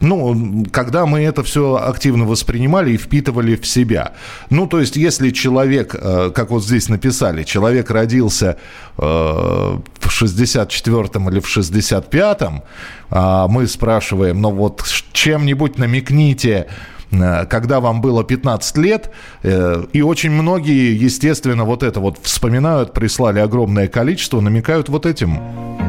ну, 0.00 0.64
когда 0.70 1.06
мы 1.06 1.20
это 1.20 1.42
все 1.42 1.76
активно 1.76 2.24
воспринимали 2.24 2.92
и 2.92 2.96
впитывали 2.96 3.56
в 3.56 3.66
себя. 3.66 4.12
Ну, 4.50 4.66
то 4.66 4.80
есть, 4.80 4.96
если 4.96 5.30
человек, 5.30 5.94
э, 5.94 6.30
как 6.34 6.50
вот 6.50 6.64
здесь 6.64 6.88
написали, 6.88 7.42
человек 7.42 7.90
родился 7.90 8.58
э, 8.96 9.02
в 9.02 10.22
64-м 10.22 11.30
или 11.30 11.40
в 11.40 11.46
65-м, 11.46 12.62
а 13.10 13.48
мы 13.48 13.66
спрашиваем, 13.66 14.40
ну 14.40 14.50
вот 14.50 14.84
чем-нибудь 15.12 15.78
намекните, 15.78 16.66
э, 17.10 17.46
когда 17.46 17.80
вам 17.80 18.00
было 18.00 18.24
15 18.24 18.76
лет, 18.78 19.10
и 19.42 20.02
очень 20.02 20.30
многие, 20.30 20.96
естественно, 20.96 21.64
вот 21.64 21.82
это 21.82 22.00
вот 22.00 22.18
вспоминают, 22.22 22.92
прислали 22.92 23.40
огромное 23.40 23.88
количество, 23.88 24.40
намекают 24.40 24.88
вот 24.88 25.06
этим. 25.06 25.34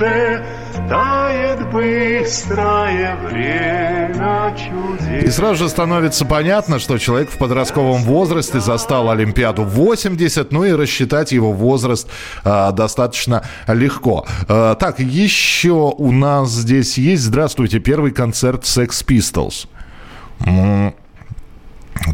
Тает 0.89 1.71
быстрое 1.71 3.17
время 3.29 4.55
И 4.55 4.59
чудес. 4.59 5.35
сразу 5.37 5.65
же 5.65 5.69
становится 5.69 6.25
понятно, 6.25 6.79
что 6.79 6.97
человек 6.99 7.31
в 7.31 7.39
подростковом 7.39 8.03
возрасте 8.03 8.61
застал 8.61 9.11
Олимпиаду 9.11 9.65
80, 9.65 10.53
ну 10.53 10.65
и 10.65 10.73
рассчитать 10.73 11.33
его 11.33 11.53
возраст 11.53 12.09
а, 12.45 12.73
достаточно 12.73 13.43
легко. 13.69 14.27
А, 14.49 14.75
так, 14.75 14.99
еще 14.99 15.93
у 15.97 16.11
нас 16.13 16.51
здесь 16.51 16.99
есть, 16.99 17.23
здравствуйте, 17.23 17.79
первый 17.79 18.11
концерт 18.11 18.65
Sex 18.65 19.05
Pistols. 19.07 19.67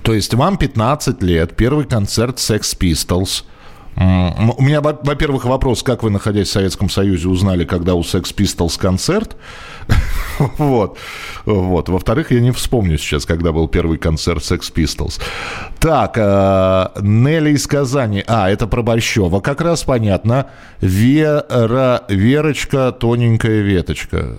То 0.03 0.15
есть 0.15 0.35
вам 0.35 0.57
15 0.57 1.23
лет, 1.23 1.57
первый 1.57 1.85
концерт 1.87 2.37
Sex 2.39 2.61
Pistols. 2.79 3.45
У 3.97 4.63
меня, 4.63 4.81
во- 4.81 4.99
во-первых, 5.03 5.45
вопрос, 5.45 5.83
как 5.83 6.05
вы, 6.05 6.11
находясь 6.11 6.47
в 6.49 6.53
Советском 6.53 6.89
Союзе, 6.89 7.27
узнали, 7.29 7.65
когда 7.65 7.95
у 7.95 8.03
Sex 8.03 8.33
Pistols 8.35 8.79
концерт? 8.79 9.37
Вот. 10.59 10.99
вот. 11.47 11.89
Во-вторых, 11.89 12.31
я 12.31 12.39
не 12.39 12.53
вспомню 12.53 12.97
сейчас, 12.97 13.27
когда 13.27 13.51
был 13.51 13.67
первый 13.67 13.99
концерт 13.99 14.41
Sex 14.41 14.73
Pistols. 14.73 15.21
Так, 15.81 16.17
э, 16.17 17.01
Нелли 17.03 17.51
из 17.55 17.67
Казани. 17.67 18.23
А, 18.29 18.49
это 18.49 18.69
про 18.69 18.83
Борщева. 18.83 19.41
Как 19.41 19.61
раз 19.61 19.83
понятно. 19.83 20.47
Вера, 20.81 22.05
Верочка, 22.09 22.93
тоненькая 22.93 23.63
веточка. 23.63 24.37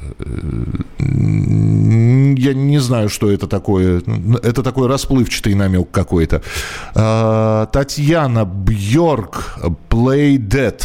Я 2.39 2.53
не 2.53 2.79
знаю, 2.79 3.10
что 3.10 3.29
это 3.29 3.48
такое. 3.48 4.01
Это 4.43 4.63
такой 4.63 4.88
расплывчатый 4.88 5.55
намек 5.55 5.91
какой-то. 5.91 6.41
А, 6.96 7.65
Татьяна 7.65 8.46
Бьорк, 8.46 9.60
Play 9.89 10.38
Dead. 10.38 10.81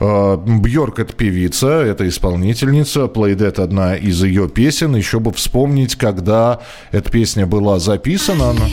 А, 0.00 0.38
Бьорк 0.38 0.98
это 0.98 1.12
певица, 1.12 1.68
это 1.68 2.08
исполнительница. 2.08 3.00
Play 3.00 3.36
Dead 3.36 3.60
одна 3.62 3.94
из 3.94 4.22
ее 4.22 4.48
песен. 4.48 4.96
Еще 4.96 5.20
бы 5.20 5.32
вспомнить, 5.32 5.96
когда 5.96 6.60
эта 6.92 7.10
песня 7.10 7.46
была 7.46 7.78
записана. 7.78 8.50
Она... 8.50 8.64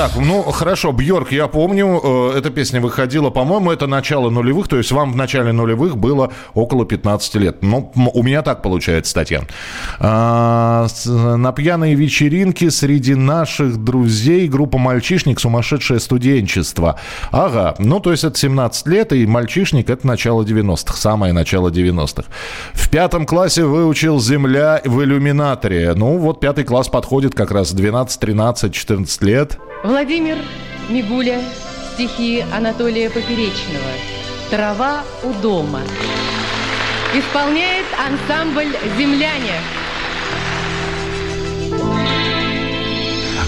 Так, 0.00 0.16
ну 0.16 0.40
хорошо, 0.44 0.92
Бьорк, 0.92 1.30
я 1.30 1.46
помню, 1.46 2.00
э, 2.02 2.38
эта 2.38 2.48
песня 2.48 2.80
выходила, 2.80 3.28
по-моему, 3.28 3.70
это 3.70 3.86
начало 3.86 4.30
нулевых, 4.30 4.66
то 4.66 4.78
есть 4.78 4.92
вам 4.92 5.12
в 5.12 5.16
начале 5.16 5.52
нулевых 5.52 5.98
было 5.98 6.32
около 6.54 6.86
15 6.86 7.34
лет. 7.34 7.58
Ну, 7.60 7.92
у 7.94 8.22
меня 8.22 8.40
так 8.40 8.62
получается, 8.62 9.12
Татьяна. 9.12 9.46
А, 9.98 10.86
на 11.04 11.52
пьяной 11.52 11.92
вечеринке 11.92 12.70
среди 12.70 13.14
наших 13.14 13.76
друзей 13.76 14.48
группа 14.48 14.78
«Мальчишник. 14.78 15.38
Сумасшедшее 15.38 16.00
студенчество». 16.00 16.98
Ага, 17.30 17.74
ну 17.78 18.00
то 18.00 18.10
есть 18.10 18.24
это 18.24 18.38
17 18.38 18.86
лет, 18.86 19.12
и 19.12 19.26
«Мальчишник»— 19.26 19.90
это 19.90 20.06
начало 20.06 20.44
90-х, 20.44 20.96
самое 20.96 21.34
начало 21.34 21.68
90-х. 21.68 22.24
В 22.72 22.88
пятом 22.88 23.26
классе 23.26 23.64
выучил 23.64 24.18
«Земля 24.18 24.80
в 24.82 25.02
иллюминаторе». 25.02 25.92
Ну 25.94 26.16
вот 26.16 26.40
пятый 26.40 26.64
класс 26.64 26.88
подходит 26.88 27.34
как 27.34 27.50
раз 27.50 27.74
12, 27.74 28.18
13, 28.18 28.72
14 28.72 29.22
лет. 29.24 29.58
Владимир 29.82 30.36
Мигуля, 30.90 31.40
стихи 31.94 32.44
Анатолия 32.52 33.08
Поперечного. 33.08 33.90
«Трава 34.50 35.02
у 35.22 35.32
дома». 35.40 35.80
Исполняет 37.14 37.86
ансамбль 37.98 38.76
«Земляне». 38.98 39.54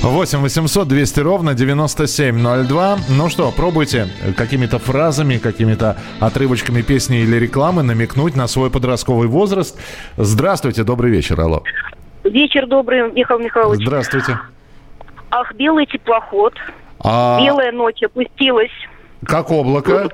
8 0.00 0.40
800 0.40 0.88
200 0.88 1.20
ровно 1.20 1.54
9702. 1.54 2.98
Ну 3.10 3.28
что, 3.28 3.52
пробуйте 3.54 4.08
какими-то 4.34 4.78
фразами, 4.78 5.36
какими-то 5.36 5.98
отрывочками 6.18 6.80
песни 6.80 7.20
или 7.20 7.36
рекламы 7.36 7.82
намекнуть 7.82 8.36
на 8.36 8.46
свой 8.48 8.70
подростковый 8.70 9.28
возраст. 9.28 9.78
Здравствуйте, 10.16 10.82
добрый 10.82 11.10
вечер, 11.10 11.38
алло. 11.40 11.62
Вечер 12.24 12.66
добрый, 12.66 13.12
Михаил 13.12 13.38
Михайлович. 13.38 13.86
Здравствуйте. 13.86 14.38
Ах, 15.32 15.52
белый 15.54 15.86
теплоход. 15.86 16.54
А 17.04 17.40
Белая 17.44 17.72
ночь 17.72 18.02
опустилась. 18.02 18.70
как 19.26 19.50
облако? 19.50 20.08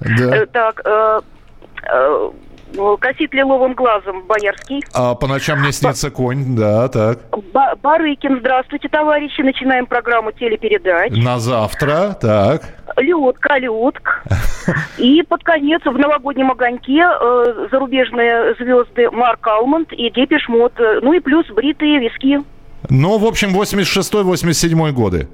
Да. 0.00 0.36
Э, 0.36 0.46
Так, 0.46 0.80
э, 0.84 1.20
э, 1.90 2.30
косит 3.00 3.32
лиловым 3.34 3.74
глазом 3.74 4.22
Боярский. 4.26 4.82
А 4.92 5.14
по 5.14 5.26
ночам 5.26 5.60
мне 5.60 5.72
снится 5.72 6.10
конь, 6.10 6.54
да, 6.56 6.88
так. 6.88 7.18
Ба- 7.52 7.74
Барыкин, 7.82 8.38
здравствуйте, 8.40 8.88
товарищи. 8.88 9.40
Начинаем 9.40 9.86
программу 9.86 10.30
телепередач. 10.32 11.12
На 11.12 11.38
завтра, 11.38 12.16
так. 12.20 12.62
Людка, 12.96 13.58
Людк. 13.58 14.22
И 14.98 15.22
под 15.22 15.42
конец 15.42 15.82
в 15.84 15.98
новогоднем 15.98 16.50
огоньке 16.50 17.02
э, 17.02 17.66
зарубежные 17.70 18.54
звезды 18.54 19.10
Марк 19.10 19.46
Алмонд 19.46 19.92
и 19.92 20.10
Depeche 20.10 20.48
Mode. 20.48 20.72
Э, 20.78 21.00
Ну 21.02 21.12
и 21.12 21.20
плюс 21.20 21.46
бритые 21.48 21.98
виски. 21.98 22.40
Ну, 22.88 23.18
в 23.18 23.24
общем, 23.24 23.54
86-87 23.58 24.92
годы. 24.92 25.28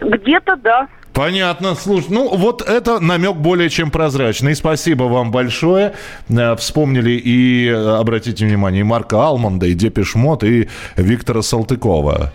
Где-то 0.00 0.56
да. 0.56 0.88
Понятно, 1.12 1.74
слушай, 1.74 2.06
ну 2.10 2.36
вот 2.36 2.62
это 2.62 3.00
намек 3.00 3.36
более 3.36 3.68
чем 3.70 3.90
прозрачный. 3.90 4.54
Спасибо 4.54 5.04
вам 5.04 5.32
большое. 5.32 5.94
Э, 6.28 6.54
Вспомнили 6.54 7.10
и, 7.10 7.66
э, 7.66 7.96
обратите 7.96 8.46
внимание, 8.46 8.80
и 8.82 8.84
Марка 8.84 9.26
Алмонда, 9.26 9.66
и 9.66 9.74
Depeche 9.74 10.14
Mode, 10.14 10.44
и 10.44 10.68
Виктора 10.96 11.42
Салтыкова. 11.42 12.32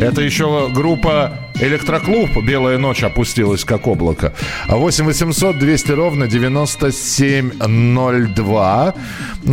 Это 0.00 0.22
еще 0.22 0.70
группа 0.72 1.32
Электроклуб 1.60 2.30
«Белая 2.42 2.78
ночь» 2.78 3.02
опустилась 3.02 3.66
как 3.66 3.86
облако. 3.86 4.32
8 4.68 5.04
800 5.04 5.58
200 5.58 5.92
ровно 5.92 6.26
9702. 6.26 8.94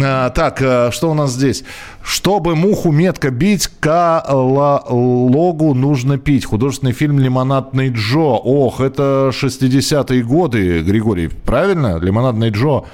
А, 0.03 0.29
так, 0.29 0.61
э, 0.61 0.89
что 0.91 1.11
у 1.11 1.13
нас 1.13 1.33
здесь? 1.33 1.65
Чтобы 2.01 2.55
муху 2.55 2.93
метко 2.93 3.29
бить, 3.29 3.67
калологу 3.81 5.73
нужно 5.73 6.17
пить. 6.17 6.45
Художественный 6.45 6.93
фильм 6.93 7.19
«Лимонадный 7.19 7.89
Джо». 7.89 8.39
Ох, 8.41 8.79
это 8.79 9.31
60-е 9.33 10.23
годы, 10.23 10.81
Григорий, 10.81 11.27
правильно? 11.27 11.99
«Лимонадный 11.99 12.51
Джо». 12.51 12.85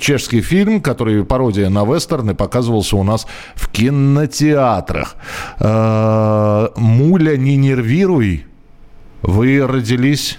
Чешский 0.00 0.40
фильм, 0.40 0.80
который 0.80 1.24
пародия 1.24 1.68
на 1.68 1.84
вестерны, 1.84 2.34
показывался 2.34 2.96
у 2.96 3.04
нас 3.04 3.26
в 3.54 3.68
кинотеатрах. 3.70 5.16
Э, 5.60 6.68
Муля, 6.76 7.36
не 7.36 7.56
нервируй. 7.56 8.46
Вы 9.22 9.66
родились... 9.66 10.38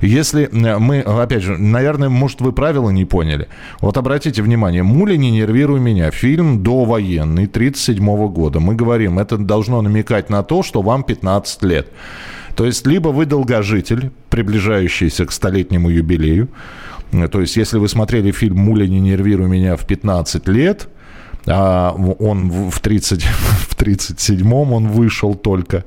Если 0.00 0.48
мы, 0.50 1.00
опять 1.00 1.42
же, 1.42 1.58
наверное, 1.58 2.08
может, 2.08 2.40
вы 2.40 2.52
правила 2.52 2.88
не 2.88 3.04
поняли. 3.04 3.48
Вот 3.82 3.98
обратите 3.98 4.40
внимание, 4.42 4.82
«Муля, 4.82 5.18
не 5.18 5.30
нервируй 5.30 5.78
меня» 5.78 6.10
фильм 6.10 6.62
довоенный, 6.62 7.44
1937 7.44 8.28
года. 8.28 8.60
Мы 8.60 8.74
говорим, 8.74 9.18
это 9.18 9.36
должно 9.36 9.82
намекать 9.82 10.30
на 10.30 10.42
то, 10.42 10.62
что 10.62 10.80
вам 10.80 11.02
15 11.02 11.62
лет. 11.64 11.88
То 12.56 12.64
есть, 12.64 12.86
либо 12.86 13.10
вы 13.10 13.26
долгожитель, 13.26 14.10
приближающийся 14.30 15.26
к 15.26 15.32
столетнему 15.32 15.90
юбилею, 15.90 16.48
то 17.10 17.40
есть, 17.40 17.56
если 17.56 17.78
вы 17.78 17.88
смотрели 17.88 18.32
фильм 18.32 18.58
«Муля, 18.58 18.86
не 18.86 19.00
нервируй 19.00 19.48
меня» 19.48 19.76
в 19.76 19.86
15 19.86 20.48
лет, 20.48 20.88
а 21.46 21.92
он 22.18 22.50
в 22.50 22.70
в 22.70 22.80
30, 22.80 23.22
в 23.70 23.76
37-м 23.76 24.72
он 24.72 24.88
вышел 24.88 25.34
только, 25.34 25.84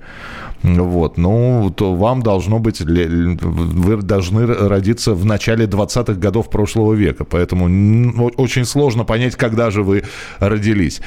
вот, 0.64 1.18
ну, 1.18 1.74
то 1.76 1.96
вам 1.96 2.22
должно 2.22 2.60
быть, 2.60 2.82
вы 2.82 3.98
должны 3.98 4.46
родиться 4.46 5.14
в 5.14 5.26
начале 5.26 5.66
20-х 5.66 6.14
годов 6.14 6.50
прошлого 6.50 6.94
века, 6.94 7.26
поэтому 7.26 8.32
очень 8.38 8.66
сложно 8.66 9.04
понять, 9.04 9.36
когда 9.36 9.72
же 9.72 9.84
вы 9.84 10.04
родились. 10.40 11.02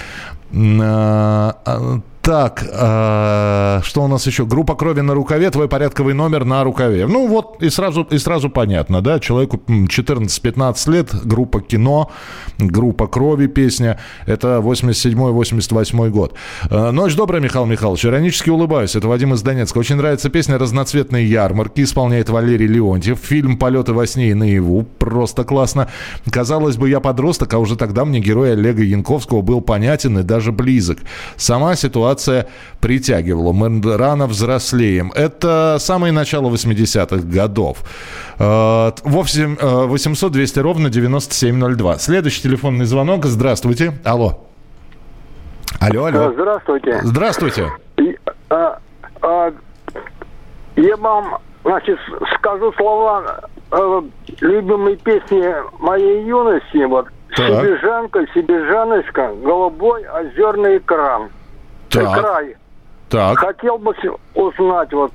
Так, 2.24 2.64
а, 2.72 3.82
что 3.84 4.02
у 4.02 4.08
нас 4.08 4.26
еще? 4.26 4.46
Группа 4.46 4.74
крови 4.76 5.02
на 5.02 5.12
рукаве, 5.12 5.50
твой 5.50 5.68
порядковый 5.68 6.14
номер 6.14 6.46
на 6.46 6.64
рукаве. 6.64 7.06
Ну 7.06 7.26
вот, 7.26 7.62
и 7.62 7.68
сразу, 7.68 8.02
и 8.10 8.16
сразу 8.16 8.48
понятно, 8.48 9.02
да, 9.02 9.20
человеку 9.20 9.60
м, 9.68 9.88
14-15 9.88 10.88
лет, 10.88 11.14
группа 11.26 11.60
кино, 11.60 12.10
группа 12.56 13.08
крови, 13.08 13.46
песня, 13.46 13.98
это 14.24 14.60
87-88 14.60 16.08
год. 16.08 16.34
Э, 16.70 16.92
Ночь 16.92 17.14
добрая, 17.14 17.42
Михаил 17.42 17.66
Михайлович, 17.66 18.06
иронически 18.06 18.48
улыбаюсь, 18.48 18.96
это 18.96 19.06
Вадим 19.06 19.34
из 19.34 19.42
Донецка. 19.42 19.76
Очень 19.76 19.96
нравится 19.96 20.30
песня 20.30 20.56
«Разноцветные 20.56 21.28
ярмарки», 21.28 21.82
исполняет 21.82 22.30
Валерий 22.30 22.66
Леонтьев. 22.66 23.18
Фильм 23.18 23.58
«Полеты 23.58 23.92
во 23.92 24.06
сне 24.06 24.30
и 24.30 24.34
наяву», 24.34 24.86
просто 24.98 25.44
классно. 25.44 25.88
Казалось 26.30 26.78
бы, 26.78 26.88
я 26.88 27.00
подросток, 27.00 27.52
а 27.52 27.58
уже 27.58 27.76
тогда 27.76 28.06
мне 28.06 28.20
герой 28.20 28.52
Олега 28.52 28.82
Янковского 28.82 29.42
был 29.42 29.60
понятен 29.60 30.18
и 30.20 30.22
даже 30.22 30.52
близок. 30.52 31.00
Сама 31.36 31.76
ситуация 31.76 32.13
притягивала. 32.80 33.52
Мы 33.52 33.96
рано 33.96 34.26
взрослеем. 34.26 35.12
Это 35.14 35.76
самое 35.78 36.12
начало 36.12 36.50
80-х 36.50 37.26
годов. 37.26 37.78
Вовсе 38.38 39.44
800-200 39.44 40.60
ровно 40.60 40.90
9702. 40.90 41.98
Следующий 41.98 42.42
телефонный 42.42 42.84
звонок. 42.84 43.24
Здравствуйте. 43.26 43.92
Алло. 44.04 44.46
Алло, 45.80 46.04
алло. 46.06 46.32
Здравствуйте. 46.32 47.00
Здравствуйте. 47.02 47.72
И, 47.98 48.16
а, 48.48 48.78
а, 49.22 49.52
я 50.76 50.96
вам, 50.96 51.38
значит, 51.64 51.98
скажу 52.36 52.72
слова 52.76 53.40
э, 53.70 54.02
любимой 54.40 54.96
песни 54.96 55.42
моей 55.80 56.26
юности. 56.26 56.84
Вот 56.84 57.06
Так. 57.36 57.48
Сибиржанка, 57.48 58.24
Сибиржаночка, 58.34 59.32
голубой 59.42 60.04
озерный 60.08 60.78
экран. 60.78 61.30
Так. 61.94 62.20
Край. 62.20 62.56
Так. 63.08 63.38
Хотел 63.38 63.78
бы 63.78 63.94
узнать, 64.34 64.92
вот, 64.92 65.12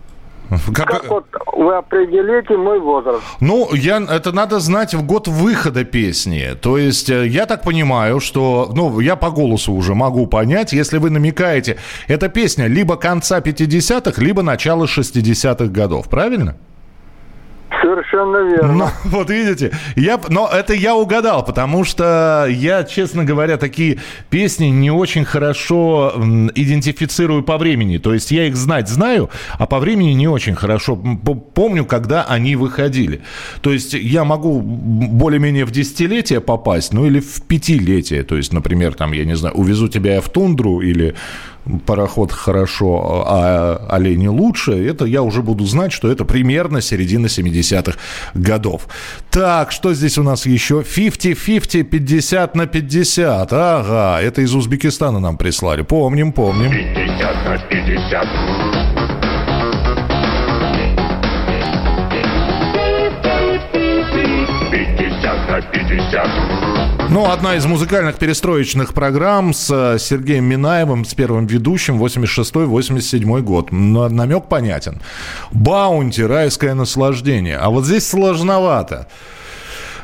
Как- 0.73 0.87
как 0.87 1.09
вот 1.09 1.25
вы 1.53 1.75
определите 1.75 2.57
мой 2.57 2.79
возраст? 2.79 3.21
Ну, 3.39 3.73
я, 3.73 3.97
это 3.97 4.31
надо 4.31 4.59
знать 4.59 4.93
в 4.93 5.05
год 5.05 5.27
выхода 5.27 5.83
песни. 5.83 6.55
То 6.59 6.77
есть, 6.77 7.09
э, 7.09 7.27
я 7.27 7.45
так 7.45 7.61
понимаю, 7.63 8.19
что, 8.19 8.71
ну, 8.73 8.99
я 8.99 9.15
по 9.15 9.29
голосу 9.29 9.73
уже 9.73 9.93
могу 9.93 10.25
понять, 10.27 10.73
если 10.73 10.97
вы 10.97 11.09
намекаете, 11.11 11.77
эта 12.07 12.29
песня 12.29 12.65
либо 12.67 12.95
конца 12.95 13.41
50-х, 13.41 14.21
либо 14.21 14.41
начала 14.41 14.85
60-х 14.85 15.65
годов, 15.71 16.09
правильно? 16.09 16.55
Совершенно 17.81 18.37
верно. 18.37 18.73
Ну, 18.73 18.87
вот 19.05 19.29
видите, 19.29 19.71
я, 19.95 20.19
но 20.29 20.49
это 20.51 20.73
я 20.73 20.95
угадал, 20.95 21.43
потому 21.43 21.83
что 21.83 22.47
я, 22.49 22.83
честно 22.83 23.23
говоря, 23.23 23.57
такие 23.57 23.99
песни 24.29 24.67
не 24.67 24.91
очень 24.91 25.25
хорошо 25.25 26.13
идентифицирую 26.55 27.43
по 27.43 27.57
времени. 27.57 27.97
То 27.97 28.13
есть 28.13 28.31
я 28.31 28.45
их 28.45 28.55
знать 28.55 28.87
знаю, 28.87 29.29
а 29.57 29.65
по 29.65 29.79
времени 29.79 30.11
не 30.11 30.27
очень 30.27 30.55
хорошо 30.55 30.95
помню, 30.95 31.85
когда 31.85 32.23
они 32.23 32.55
выходили. 32.55 33.21
То 33.61 33.71
есть 33.71 33.93
я 33.93 34.23
могу 34.23 34.61
более-менее 34.61 35.65
в 35.65 35.71
десятилетие 35.71 36.41
попасть, 36.41 36.93
ну 36.93 37.05
или 37.05 37.19
в 37.19 37.41
пятилетие. 37.43 38.23
То 38.23 38.37
есть, 38.37 38.53
например, 38.53 38.93
там, 38.93 39.11
я 39.13 39.25
не 39.25 39.35
знаю, 39.35 39.55
увезу 39.55 39.87
тебя 39.87 40.15
я 40.15 40.21
в 40.21 40.29
тундру 40.29 40.81
или 40.81 41.15
пароход 41.85 42.31
хорошо, 42.31 43.23
а 43.27 43.85
олени 43.89 44.27
лучше, 44.27 44.71
это 44.71 45.05
я 45.05 45.21
уже 45.21 45.41
буду 45.41 45.65
знать, 45.65 45.91
что 45.91 46.11
это 46.11 46.25
примерно 46.25 46.81
середина 46.81 47.27
70-х 47.27 47.97
годов. 48.33 48.87
Так, 49.29 49.71
что 49.71 49.93
здесь 49.93 50.17
у 50.17 50.23
нас 50.23 50.45
еще? 50.45 50.81
50-50, 50.81 51.83
50 51.83 52.55
на 52.55 52.65
50. 52.65 53.53
Ага, 53.53 54.21
это 54.21 54.41
из 54.41 54.53
Узбекистана 54.55 55.19
нам 55.19 55.37
прислали. 55.37 55.81
Помним, 55.81 56.31
помним. 56.31 56.71
50 56.71 57.45
на 57.45 57.57
50. 57.57 58.98
50 65.61 66.25
на 66.27 66.45
50. 66.99 67.09
Ну, 67.09 67.25
одна 67.29 67.55
из 67.55 67.65
музыкальных 67.65 68.17
перестроечных 68.17 68.93
программ 68.93 69.53
с 69.53 69.69
э, 69.71 69.97
Сергеем 69.99 70.45
Минаевым, 70.45 71.05
с 71.05 71.13
первым 71.13 71.47
ведущим, 71.47 72.01
86-87 72.03 73.41
год. 73.41 73.71
Намек 73.71 74.45
понятен. 74.47 75.01
Баунти, 75.51 76.21
райское 76.21 76.73
наслаждение. 76.75 77.57
А 77.57 77.69
вот 77.69 77.85
здесь 77.85 78.07
сложновато. 78.07 79.07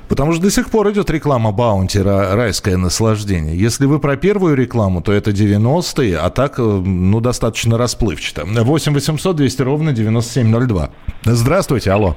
Потому 0.08 0.34
что 0.34 0.42
до 0.44 0.52
сих 0.52 0.70
пор 0.70 0.92
идет 0.92 1.10
реклама 1.10 1.52
Баунти 1.52 1.98
«Ра- 1.98 2.36
«Райское 2.36 2.78
наслаждение». 2.78 3.58
Если 3.58 3.86
вы 3.88 4.00
про 4.00 4.16
первую 4.18 4.56
рекламу, 4.56 5.02
то 5.02 5.12
это 5.12 5.32
90-е, 5.32 6.18
а 6.18 6.30
так, 6.30 6.60
э, 6.60 6.62
ну, 6.62 7.20
достаточно 7.22 7.78
расплывчато. 7.78 8.46
8 8.46 8.94
800 8.94 9.36
200 9.36 9.62
ровно 9.64 9.94
9702. 9.94 10.90
Здравствуйте, 11.24 11.92
алло. 11.92 12.16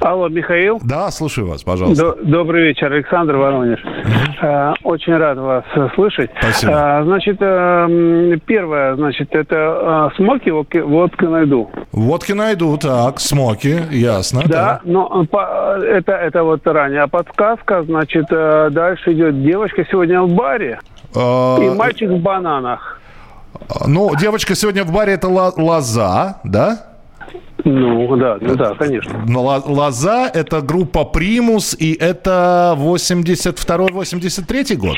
Алло, 0.00 0.28
Михаил. 0.28 0.78
Да, 0.84 1.10
слушаю 1.10 1.48
вас, 1.48 1.62
пожалуйста. 1.64 2.14
До- 2.14 2.24
добрый 2.24 2.62
вечер, 2.68 2.92
Александр 2.92 3.36
Воронеж. 3.36 3.80
Э, 4.40 4.72
Очень 4.84 5.16
рад 5.16 5.38
вас 5.38 5.64
э, 5.74 5.88
слышать. 5.96 6.30
Спасибо. 6.40 6.72
Э, 6.72 7.04
Значит, 7.04 7.36
э, 7.40 7.44
м, 7.44 8.40
первое, 8.46 8.94
значит, 8.94 9.34
это 9.34 10.10
смоки, 10.16 10.50
водки- 10.50 10.78
водка 10.80 11.26
найду. 11.28 11.68
Водки 11.90 12.30
найду, 12.32 12.76
так, 12.78 13.18
смоки, 13.18 13.76
ясно. 13.90 14.42
Да, 14.46 14.80
но 14.84 15.22
э, 15.22 15.26
по- 15.26 15.78
это, 15.82 16.12
это 16.12 16.44
вот 16.44 16.64
ранее. 16.66 17.02
А 17.02 17.08
подсказка, 17.08 17.82
значит, 17.82 18.26
дальше 18.28 19.12
идет 19.12 19.42
девочка 19.42 19.84
сегодня 19.90 20.22
в 20.22 20.30
баре 20.32 20.78
А, 21.16 21.58
и 21.60 21.68
мальчик 21.70 22.08
в 22.10 22.18
бананах. 22.18 23.00
Ну, 23.86 24.14
девочка 24.14 24.54
сегодня 24.54 24.84
в 24.84 24.92
баре 24.92 25.14
это 25.14 25.26
лоза, 25.28 26.36
да? 26.44 26.84
Ну, 27.64 28.16
да, 28.16 28.38
ну 28.40 28.54
да, 28.56 28.74
конечно. 28.74 29.24
Но 29.26 29.42
Ла- 29.44 29.62
Лоза 29.64 30.30
это 30.32 30.60
группа 30.62 31.04
Примус, 31.04 31.74
и 31.78 31.92
это 31.92 32.74
82-83 32.78 34.76
год. 34.76 34.96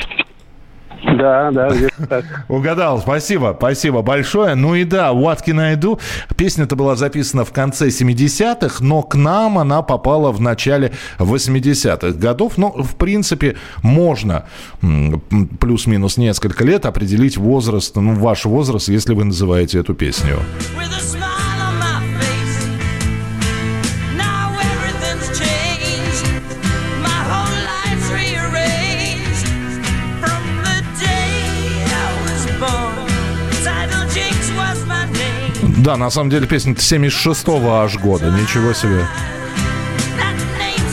Да, 1.17 1.49
да, 1.51 1.69
где-то 1.69 2.07
так. 2.07 2.25
Угадал, 2.47 2.99
спасибо, 2.99 3.55
спасибо 3.57 4.01
большое. 4.03 4.53
Ну 4.55 4.75
и 4.75 4.83
да, 4.83 5.09
«What 5.11 5.39
can 5.45 5.59
I 5.59 5.75
do?» 5.75 5.99
Песня-то 6.37 6.75
была 6.75 6.95
записана 6.95 7.43
в 7.43 7.51
конце 7.51 7.87
70-х, 7.87 8.83
но 8.83 9.01
к 9.01 9.15
нам 9.15 9.57
она 9.57 9.81
попала 9.81 10.31
в 10.31 10.39
начале 10.39 10.91
80-х 11.17 12.11
годов. 12.19 12.57
Ну, 12.57 12.69
в 12.83 12.95
принципе, 12.95 13.57
можно 13.81 14.45
плюс-минус 15.59 16.17
несколько 16.17 16.63
лет 16.63 16.85
определить 16.85 17.35
возраст, 17.35 17.95
ну, 17.95 18.13
ваш 18.13 18.45
возраст, 18.45 18.87
если 18.87 19.15
вы 19.15 19.23
называете 19.25 19.79
эту 19.79 19.95
песню. 19.95 20.37
With 20.77 20.93
a 20.93 21.20
Да, 35.83 35.97
на 35.97 36.11
самом 36.11 36.29
деле 36.29 36.45
песня 36.45 36.73
76-го 36.73 37.73
аж 37.73 37.97
года, 37.97 38.25
ничего 38.25 38.71
себе. 38.73 39.03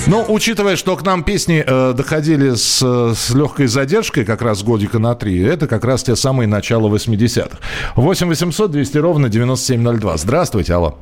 Но 0.07 0.25
учитывая, 0.27 0.77
что 0.77 0.97
к 0.97 1.05
нам 1.05 1.25
песни 1.25 1.63
э, 1.67 1.93
доходили 1.93 2.55
с, 2.55 2.81
с 2.81 3.35
легкой 3.35 3.67
задержкой, 3.67 4.25
как 4.25 4.41
раз 4.41 4.63
годика 4.63 4.99
на 4.99 5.15
три, 5.15 5.43
это 5.43 5.67
как 5.67 5.85
раз 5.85 6.05
те 6.05 6.17
самые 6.17 6.49
начала 6.49 6.89
80-х. 6.89 7.59
8 7.97 8.29
800 8.29 8.71
200 8.71 8.97
ровно 8.97 9.29
9702. 9.29 10.17
Здравствуйте, 10.17 10.73
алло. 10.73 10.97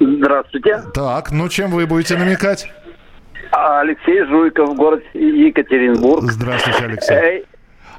Здравствуйте. 0.00 0.82
Так, 0.94 1.30
ну 1.30 1.50
чем 1.50 1.70
вы 1.70 1.86
будете 1.86 2.16
намекать? 2.16 2.72
А, 3.52 3.80
Алексей 3.80 4.24
Жуйков, 4.24 4.74
город 4.74 5.02
Екатеринбург. 5.12 6.32
Здравствуйте, 6.32 6.84
Алексей. 6.84 7.44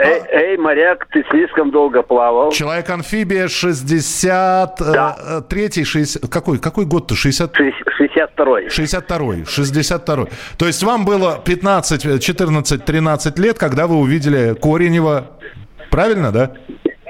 Эй, 0.02 0.22
эй, 0.32 0.58
моряк, 0.58 1.08
ты 1.12 1.26
слишком 1.30 1.72
долго 1.72 2.02
плавал. 2.02 2.54
Человек-амфибия 2.54 3.50
63 3.50 5.84
60, 5.84 6.32
какой, 6.32 6.58
какой 6.58 6.86
год-то? 6.86 7.16
60... 7.16 7.54
62-й. 7.54 8.68
62-й, 8.68 9.42
62-й. 9.42 10.30
То 10.58 10.68
есть 10.68 10.84
вам 10.84 11.04
было 11.04 11.42
15, 11.44 12.24
14, 12.24 12.86
13 12.86 13.40
лет, 13.40 13.60
когда 13.60 13.88
вы 13.88 13.98
увидели 13.98 14.54
Коренева, 14.54 15.32
правильно, 15.92 16.32
да? 16.32 16.54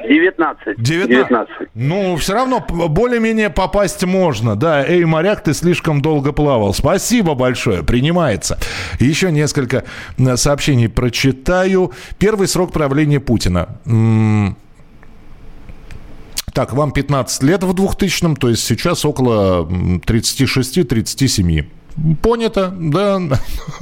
19. 0.09 0.81
19. 0.81 1.49
Ну, 1.75 2.15
все 2.17 2.33
равно 2.33 2.65
более-менее 2.67 3.51
попасть 3.51 4.03
можно. 4.03 4.55
Да, 4.55 4.83
эй, 4.85 5.05
моряк, 5.05 5.43
ты 5.43 5.53
слишком 5.53 6.01
долго 6.01 6.31
плавал. 6.31 6.73
Спасибо 6.73 7.35
большое, 7.35 7.83
принимается. 7.83 8.57
Еще 8.99 9.31
несколько 9.31 9.83
сообщений 10.35 10.89
прочитаю. 10.89 11.93
Первый 12.17 12.47
срок 12.47 12.73
правления 12.73 13.19
Путина. 13.19 13.69
Так, 16.53 16.73
вам 16.73 16.91
15 16.91 17.43
лет 17.43 17.63
в 17.63 17.71
2000-м, 17.71 18.35
то 18.35 18.49
есть 18.49 18.63
сейчас 18.63 19.05
около 19.05 19.67
м, 19.69 20.01
36-37. 20.05 21.65
Понято, 22.21 22.73
да. 22.77 23.19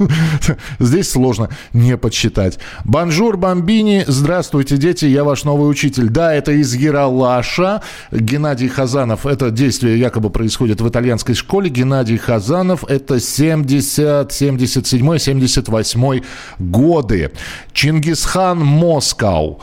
Здесь 0.78 1.10
сложно 1.10 1.50
не 1.72 1.96
подсчитать. 1.96 2.58
Buongiorno, 2.84 3.36
bambini. 3.36 4.04
Здравствуйте, 4.06 4.76
дети, 4.76 5.04
я 5.04 5.24
ваш 5.24 5.44
новый 5.44 5.70
учитель. 5.70 6.08
Да, 6.08 6.34
это 6.34 6.52
из 6.52 6.74
Ералаша. 6.74 7.82
Геннадий 8.10 8.68
Хазанов. 8.68 9.26
Это 9.26 9.50
действие 9.50 9.98
якобы 9.98 10.30
происходит 10.30 10.80
в 10.80 10.88
итальянской 10.88 11.34
школе. 11.34 11.70
Геннадий 11.70 12.16
Хазанов. 12.16 12.84
Это 12.84 13.20
70, 13.20 14.32
77, 14.32 15.18
78 15.18 16.22
годы. 16.58 17.30
Чингисхан 17.72 18.58
Moskau. 18.58 19.60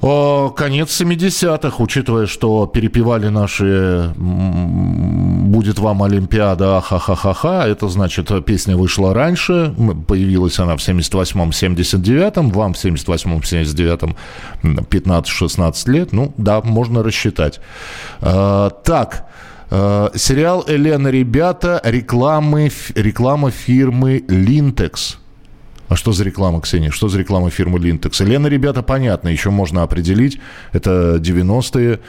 Конец 0.00 1.00
70-х, 1.00 1.82
учитывая, 1.82 2.26
что 2.26 2.66
перепевали 2.66 3.28
наши 3.28 4.12
«Будет 4.16 5.78
вам 5.78 6.02
Олимпиада, 6.02 6.80
ха-ха-ха-ха», 6.82 7.66
это 7.66 7.88
значит, 7.88 8.30
песня 8.44 8.76
вышла 8.76 9.14
раньше, 9.14 9.74
появилась 10.06 10.58
она 10.58 10.76
в 10.76 10.80
78-м, 10.80 11.48
79-м, 11.50 12.50
вам 12.50 12.74
в 12.74 12.76
78-м, 12.76 13.38
79-м 13.38 14.16
15-16 14.62 15.90
лет, 15.90 16.12
ну 16.12 16.32
да, 16.36 16.60
можно 16.60 17.02
рассчитать. 17.02 17.60
А, 18.20 18.68
так, 18.70 19.24
э, 19.70 20.10
сериал 20.14 20.64
«Элена, 20.68 21.08
ребята», 21.08 21.80
рекламы, 21.82 22.70
реклама 22.94 23.50
фирмы 23.50 24.24
«Линтекс». 24.28 25.18
А 25.88 25.96
что 25.96 26.12
за 26.12 26.24
реклама, 26.24 26.60
Ксения? 26.60 26.90
Что 26.90 27.08
за 27.08 27.18
реклама 27.18 27.50
фирмы 27.50 27.78
Линтекс? 27.78 28.20
Лена, 28.20 28.48
ребята, 28.48 28.82
понятно, 28.82 29.28
еще 29.28 29.50
можно 29.50 29.82
определить. 29.82 30.38
Это 30.72 31.18
90-е, 31.20 32.00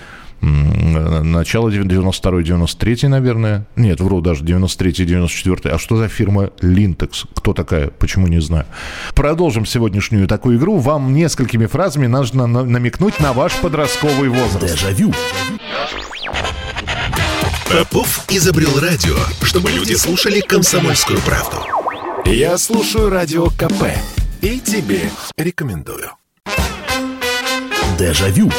м, 0.41 1.31
начало 1.31 1.69
92-93, 1.69 3.07
наверное. 3.07 3.65
Нет, 3.75 4.01
вру, 4.01 4.21
даже 4.21 4.43
93-94. 4.43 5.69
А 5.69 5.77
что 5.77 5.97
за 5.97 6.07
фирма 6.07 6.49
Линтекс? 6.61 7.25
Кто 7.35 7.53
такая? 7.53 7.87
Почему 7.89 8.27
не 8.27 8.41
знаю. 8.41 8.65
Продолжим 9.13 9.65
сегодняшнюю 9.65 10.27
такую 10.27 10.57
игру. 10.57 10.77
Вам 10.79 11.13
несколькими 11.13 11.67
фразами 11.67 12.07
нужно 12.07 12.47
на- 12.47 12.63
намекнуть 12.63 13.19
на 13.19 13.33
ваш 13.33 13.53
подростковый 13.57 14.29
возраст. 14.29 14.73
Дежавю. 14.75 15.13
Попов 17.69 18.21
изобрел 18.29 18.79
радио, 18.79 19.15
чтобы 19.43 19.69
люди 19.71 19.93
слушали 19.93 20.39
комсомольскую 20.39 21.19
правду. 21.19 21.57
Я 22.29 22.57
слушаю 22.57 23.09
радио 23.09 23.45
КП 23.45 23.85
и 24.41 24.59
тебе 24.59 25.09
рекомендую. 25.37 26.11
Дежавю. 27.97 28.51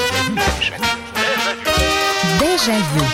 Дежавю. 2.41 3.05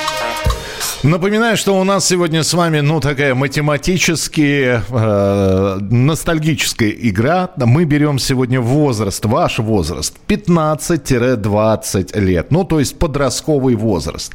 Напоминаю, 1.02 1.56
что 1.58 1.78
у 1.78 1.84
нас 1.84 2.06
сегодня 2.06 2.42
с 2.42 2.54
вами, 2.54 2.80
ну, 2.80 2.98
такая 3.00 3.34
математически 3.34 4.80
э, 4.88 5.78
ностальгическая 5.80 6.88
игра. 6.88 7.50
Мы 7.56 7.84
берем 7.84 8.18
сегодня 8.18 8.58
возраст, 8.60 9.22
ваш 9.26 9.58
возраст, 9.58 10.16
15-20 10.28 12.20
лет. 12.20 12.50
Ну, 12.50 12.64
то 12.64 12.78
есть 12.78 12.98
подростковый 12.98 13.74
возраст. 13.74 14.34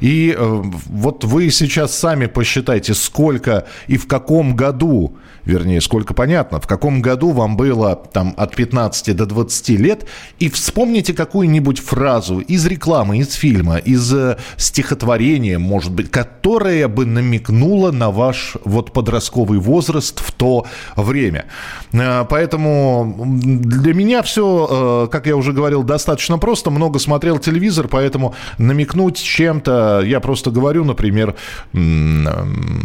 И 0.00 0.36
э, 0.36 0.62
вот 0.86 1.24
вы 1.24 1.50
сейчас 1.50 1.96
сами 1.96 2.26
посчитайте, 2.26 2.92
сколько 2.92 3.66
и 3.86 3.96
в 3.96 4.06
каком 4.06 4.54
году, 4.54 5.16
вернее, 5.44 5.80
сколько 5.80 6.14
понятно, 6.14 6.60
в 6.60 6.66
каком 6.66 7.02
году 7.02 7.30
вам 7.30 7.56
было 7.56 7.96
там 7.96 8.34
от 8.36 8.54
15 8.54 9.16
до 9.16 9.26
20 9.26 9.68
лет, 9.70 10.06
и 10.38 10.48
вспомните 10.48 11.14
какую-нибудь 11.14 11.80
фразу 11.80 12.38
из 12.40 12.66
рекламы, 12.66 13.18
из 13.18 13.34
фильма, 13.34 13.76
из 13.76 14.12
э, 14.12 14.36
стихотворения, 14.56 15.58
может 15.58 15.92
быть, 15.92 16.10
которая 16.10 16.88
бы 16.88 17.06
намекнула 17.06 17.90
на 17.92 18.10
ваш 18.10 18.56
вот 18.64 18.92
подростковый 18.92 19.58
возраст 19.58 20.20
в 20.20 20.32
то 20.32 20.66
время. 20.96 21.46
Э, 21.92 22.24
Поэтому 22.28 23.14
для 23.26 23.94
меня 23.94 24.22
все, 24.22 25.08
как 25.10 25.26
я 25.26 25.36
уже 25.36 25.52
говорил, 25.52 25.82
достаточно 25.82 26.38
просто. 26.38 26.70
Много 26.70 26.98
смотрел 26.98 27.38
телевизор, 27.38 27.88
поэтому 27.88 28.34
намекнуть 28.58 29.16
чем-то, 29.16 30.02
я 30.04 30.20
просто 30.20 30.50
говорю, 30.50 30.84
например, 30.84 31.34
м, 31.72 32.24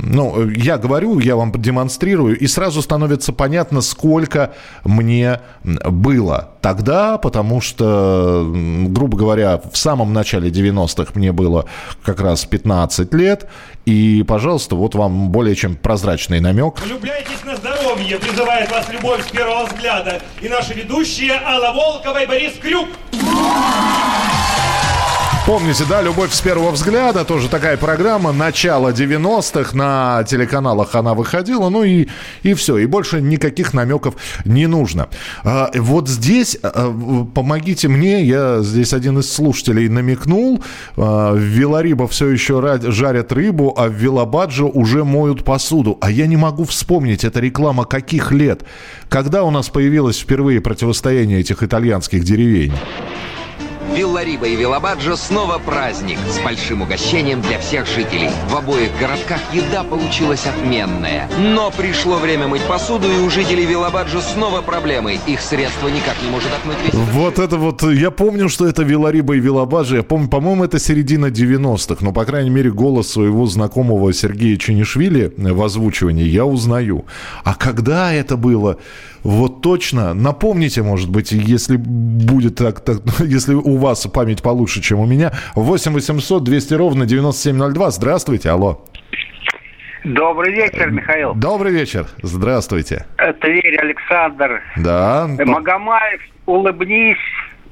ну, 0.03 0.49
я 0.49 0.77
говорю, 0.77 1.19
я 1.19 1.35
вам 1.35 1.51
демонстрирую, 1.51 2.37
и 2.47 2.49
сразу 2.49 2.81
становится 2.81 3.33
понятно, 3.33 3.81
сколько 3.81 4.53
мне 4.85 5.41
было 5.63 6.51
тогда, 6.61 7.17
потому 7.17 7.59
что, 7.59 8.45
грубо 8.87 9.17
говоря, 9.17 9.61
в 9.69 9.77
самом 9.77 10.13
начале 10.13 10.49
90-х 10.49 11.11
мне 11.15 11.33
было 11.33 11.65
как 12.05 12.21
раз 12.21 12.45
15 12.45 13.13
лет, 13.13 13.47
и, 13.85 14.23
пожалуйста, 14.25 14.77
вот 14.77 14.95
вам 14.95 15.29
более 15.29 15.55
чем 15.55 15.75
прозрачный 15.75 16.39
намек. 16.39 16.79
Влюбляйтесь 16.85 17.43
на 17.43 17.57
здоровье, 17.57 18.17
призывает 18.17 18.71
вас 18.71 18.85
любовь 18.93 19.27
с 19.27 19.29
первого 19.29 19.65
взгляда. 19.65 20.21
И 20.41 20.47
наши 20.47 20.73
ведущие 20.73 21.33
Алла 21.33 21.73
Волкова 21.73 22.23
и 22.23 22.27
Борис 22.27 22.53
Крюк. 22.61 22.87
Помните, 25.47 25.85
да, 25.87 26.01
«Любовь 26.01 26.33
с 26.33 26.41
первого 26.41 26.71
взгляда», 26.71 27.23
тоже 27.23 27.47
такая 27.47 27.77
программа, 27.77 28.33
начало 28.33 28.89
90-х, 28.89 29.77
на 29.77 30.25
телеканалах 30.25 30.93
она 30.93 31.13
выходила, 31.13 31.69
ну 31.69 31.83
и, 31.83 32.09
и 32.43 32.53
все, 32.53 32.77
и 32.79 32.85
больше 32.85 33.21
никаких 33.21 33.73
намеков 33.73 34.15
не 34.43 34.67
нужно. 34.67 35.07
А, 35.45 35.71
вот 35.73 36.09
здесь, 36.09 36.57
а, 36.61 36.93
помогите 37.33 37.87
мне, 37.87 38.25
я 38.25 38.59
здесь 38.61 38.91
один 38.91 39.19
из 39.19 39.31
слушателей 39.31 39.87
намекнул, 39.87 40.61
а, 40.97 41.31
в 41.31 41.39
Вилариба 41.39 42.09
все 42.09 42.27
еще 42.27 42.61
жарят 42.81 43.31
рыбу, 43.31 43.73
а 43.77 43.87
в 43.87 43.93
Вилабаджо 43.93 44.65
уже 44.65 45.05
моют 45.05 45.45
посуду. 45.45 45.97
А 46.01 46.11
я 46.11 46.27
не 46.27 46.35
могу 46.35 46.65
вспомнить, 46.65 47.23
это 47.23 47.39
реклама 47.39 47.85
каких 47.85 48.33
лет? 48.33 48.65
Когда 49.07 49.45
у 49.45 49.51
нас 49.51 49.69
появилось 49.69 50.19
впервые 50.19 50.59
противостояние 50.59 51.39
этих 51.39 51.63
итальянских 51.63 52.25
деревень? 52.25 52.73
Виллариба 53.97 54.45
и 54.45 54.55
Виллабаджо 54.55 55.15
снова 55.15 55.57
праздник 55.57 56.19
с 56.29 56.37
большим 56.43 56.83
угощением 56.83 57.41
для 57.41 57.57
всех 57.57 57.87
жителей. 57.87 58.29
В 58.47 58.55
обоих 58.55 58.91
городках 58.99 59.39
еда 59.51 59.83
получилась 59.83 60.45
отменная. 60.45 61.27
Но 61.39 61.71
пришло 61.71 62.17
время 62.17 62.47
мыть 62.47 62.61
посуду, 62.61 63.07
и 63.11 63.17
у 63.17 63.29
жителей 63.31 63.65
Виллабаджо 63.65 64.21
снова 64.21 64.61
проблемы. 64.61 65.17
Их 65.25 65.41
средство 65.41 65.87
никак 65.87 66.13
не 66.23 66.29
может 66.29 66.49
отмыть 66.53 66.77
весь 66.85 66.93
Вот 66.93 67.39
это 67.39 67.57
вот, 67.57 67.81
я 67.81 68.11
помню, 68.11 68.49
что 68.49 68.67
это 68.67 68.83
Вилариба 68.83 69.35
и 69.35 69.39
Вилабаджи. 69.39 69.95
Я 69.95 70.03
помню, 70.03 70.29
по-моему, 70.29 70.63
это 70.63 70.77
середина 70.77 71.31
90-х. 71.31 72.05
Но, 72.05 72.13
по 72.13 72.23
крайней 72.23 72.51
мере, 72.51 72.69
голос 72.69 73.09
своего 73.09 73.47
знакомого 73.47 74.13
Сергея 74.13 74.57
Ченишвили 74.57 75.33
в 75.35 75.63
озвучивании 75.63 76.25
я 76.25 76.45
узнаю. 76.45 77.05
А 77.43 77.55
когда 77.55 78.13
это 78.13 78.37
было? 78.37 78.77
Вот 79.27 79.61
точно. 79.61 80.13
Напомните, 80.13 80.81
может 80.83 81.09
быть, 81.09 81.33
если 81.33 81.75
будет 81.75 82.55
так, 82.55 82.79
так 82.79 82.97
если 83.19 83.55
у 83.55 83.75
вас 83.75 84.07
память 84.07 84.41
получше, 84.41 84.81
чем 84.81 84.99
у 85.01 85.05
меня. 85.05 85.33
8 85.55 85.91
800 85.91 86.43
200 86.45 86.73
ровно 86.75 87.05
9702. 87.05 87.91
Здравствуйте, 87.91 88.49
алло. 88.51 88.85
Добрый 90.05 90.53
вечер, 90.53 90.89
Михаил. 90.91 91.33
Добрый 91.35 91.73
вечер. 91.73 92.07
Здравствуйте. 92.23 93.05
Тверь, 93.41 93.75
Александр. 93.77 94.61
Да. 94.77 95.27
Магомаев, 95.45 96.21
улыбнись. 96.45 97.17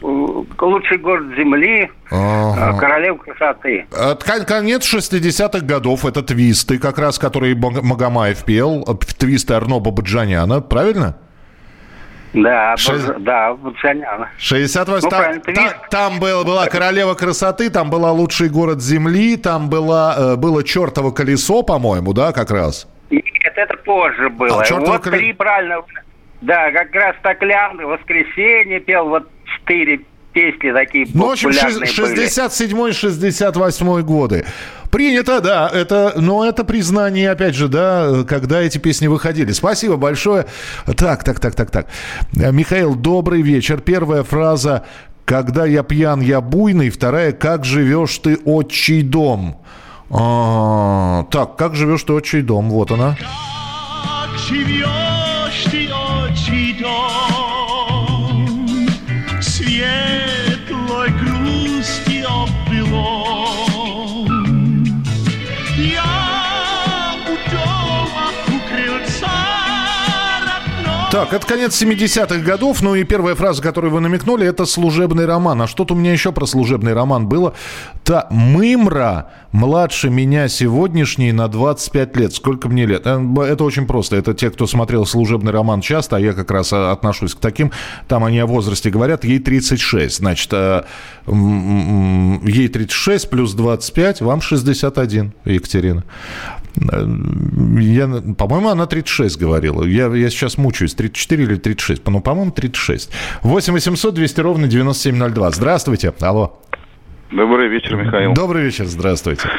Лучший 0.02 0.98
город 0.98 1.24
земли. 1.38 1.89
Ага. 2.12 2.74
э, 2.76 2.80
Королев 2.82 3.20
красоты. 3.22 3.86
От 3.98 4.26
кон- 4.26 4.44
Конец 4.44 4.94
60-х 4.94 5.65
годов. 5.65 6.04
Это 6.04 6.22
твисты, 6.22 6.80
как 6.80 7.00
раз, 7.00 7.18
которые 7.18 7.56
Маг- 7.56 7.82
Магомаев 7.82 8.44
пел. 8.44 8.84
Твисты 9.18 9.54
Арно 9.54 9.80
Бабаджаняна. 9.80 10.60
Правильно? 10.60 11.15
Да, 12.43 12.76
да, 13.19 13.54
Бабаджаняна. 13.54 14.30
68 14.38 15.10
Ну, 15.10 15.54
там, 15.54 15.69
там 15.89 16.19
был- 16.19 16.43
была 16.43 16.65
королева 16.67 17.13
красоты, 17.13 17.69
там 17.69 17.89
была 17.89 18.12
лучший 18.12 18.50
город 18.50 18.82
земли, 18.82 19.38
там 19.38 19.69
была, 19.69 20.15
э, 20.17 20.36
было 20.36 20.63
чертово 20.63 21.12
колесо, 21.12 21.63
по-моему, 21.63 22.13
да, 22.13 22.32
как 22.34 22.52
раз? 22.52 22.88
Нет, 23.10 23.24
это 23.56 23.78
позже 23.78 24.30
было. 24.30 24.62
А, 24.62 24.80
вот 24.80 25.06
коле- 25.06 25.17
три 25.17 25.34
правильно. 25.34 25.78
Да, 26.41 26.71
как 26.71 26.93
раз 26.93 27.15
Токлян, 27.24 27.78
Воскресенье 27.78 28.80
пел, 28.82 29.08
вот 29.08 29.28
четыре 29.45 30.02
песни 30.34 30.71
такие 30.74 31.08
Ну, 31.13 31.28
в 31.28 31.32
общем, 31.32 31.50
популярные 31.52 31.88
шест- 31.88 32.13
были. 32.15 32.26
67-68 32.28 34.02
годы. 34.04 34.45
Принято, 34.95 35.41
да, 35.41 35.67
это, 35.67 36.13
но 36.15 36.45
это 36.45 36.63
признание, 36.63 37.31
опять 37.31 37.53
же, 37.53 37.67
да, 37.67 38.23
когда 38.25 38.62
эти 38.62 38.77
песни 38.77 39.08
выходили. 39.08 39.51
Спасибо 39.51 39.97
большое. 39.97 40.45
Так, 40.95 41.25
так, 41.25 41.41
так, 41.41 41.53
так, 41.53 41.69
так. 41.69 41.88
Э, 42.34 42.53
Михаил, 42.53 42.95
добрый 42.95 43.41
вечер. 43.41 43.81
Первая 43.81 44.23
фраза 44.23 44.86
«Когда 45.25 45.65
я 45.65 45.84
пьян, 45.84 46.21
я 46.21 46.39
буйный». 46.39 46.91
Вторая 46.91 47.34
«Как 47.34 47.65
живешь 47.65 48.17
ты, 48.19 48.38
отчий 48.45 49.01
дом». 49.01 49.62
А, 50.10 51.25
так, 51.29 51.58
«Как 51.58 51.75
живешь 51.75 52.03
ты, 52.03 52.13
отчий 52.13 52.41
дом». 52.41 52.69
Вот 52.69 52.89
она. 52.89 53.17
Как 53.17 54.39
живешь 54.39 55.14
Так, 71.15 71.32
это 71.32 71.47
конец 71.47 71.82
70-х 71.82 72.39
годов. 72.39 72.82
Ну 72.82 72.93
и 72.93 73.06
первая 73.06 73.36
фраза, 73.36 73.62
которую 73.62 73.93
вы 73.93 74.01
намекнули, 74.01 74.45
это 74.45 74.65
служебный 74.65 75.25
роман. 75.25 75.62
А 75.62 75.65
что-то 75.65 75.93
у 75.93 75.97
меня 75.97 76.12
еще 76.12 76.34
про 76.34 76.45
служебный 76.45 76.91
роман 76.91 77.30
было. 77.30 77.54
Та 78.04 78.28
Мымра 78.30 79.32
младше 79.56 80.10
меня 80.10 80.48
сегодняшний 80.48 81.32
на 81.32 81.48
25 81.48 82.18
лет. 82.18 82.34
Сколько 82.34 82.68
мне 82.70 82.86
лет? 82.86 83.08
Э, 83.08 83.18
б- 83.20 83.44
Это 83.44 83.63
очень 83.63 83.88
просто. 83.88 84.15
Это 84.18 84.34
те, 84.34 84.50
кто 84.52 84.68
смотрел 84.68 85.06
служебный 85.06 85.52
роман 85.52 85.82
часто, 85.82 86.18
а 86.18 86.20
я 86.20 86.34
как 86.34 86.52
раз 86.52 86.74
э, 86.74 86.91
отношусь 86.91 87.34
к 87.36 87.39
таким. 87.39 87.72
Там 88.08 88.24
они 88.24 88.39
о 88.39 88.46
возрасте 88.46 88.89
говорят. 88.89 89.24
Ей 89.24 89.39
36. 89.39 90.18
Значит, 90.18 90.50
э, 90.54 90.84
ей 91.28 92.68
36 92.68 93.30
плюс 93.30 93.54
25, 93.54 94.22
вам 94.22 94.41
61, 94.41 95.34
Екатерина. 95.46 96.04
Э, 96.91 97.08
Я, 97.80 98.08
по-моему, 98.38 98.70
она 98.70 98.86
36 98.86 99.38
говорила. 99.38 99.84
Я, 99.84 100.08
я 100.08 100.30
сейчас 100.30 100.58
мучаюсь. 100.58 100.94
34 100.94 101.44
или 101.44 101.56
36? 101.56 102.02
Ну, 102.08 102.20
по-моему, 102.22 102.52
36. 102.52 103.10
8 103.44 103.74
800 103.74 104.13
200 104.13 104.41
ровно 104.41 104.68
9702. 104.68 105.52
Здравствуйте. 105.52 106.13
Алло. 106.20 106.60
Добрый 107.36 107.67
вечер, 107.67 107.98
Михаил. 107.98 108.34
Добрый 108.34 108.63
вечер. 108.63 108.86
Здравствуйте. 108.86 109.50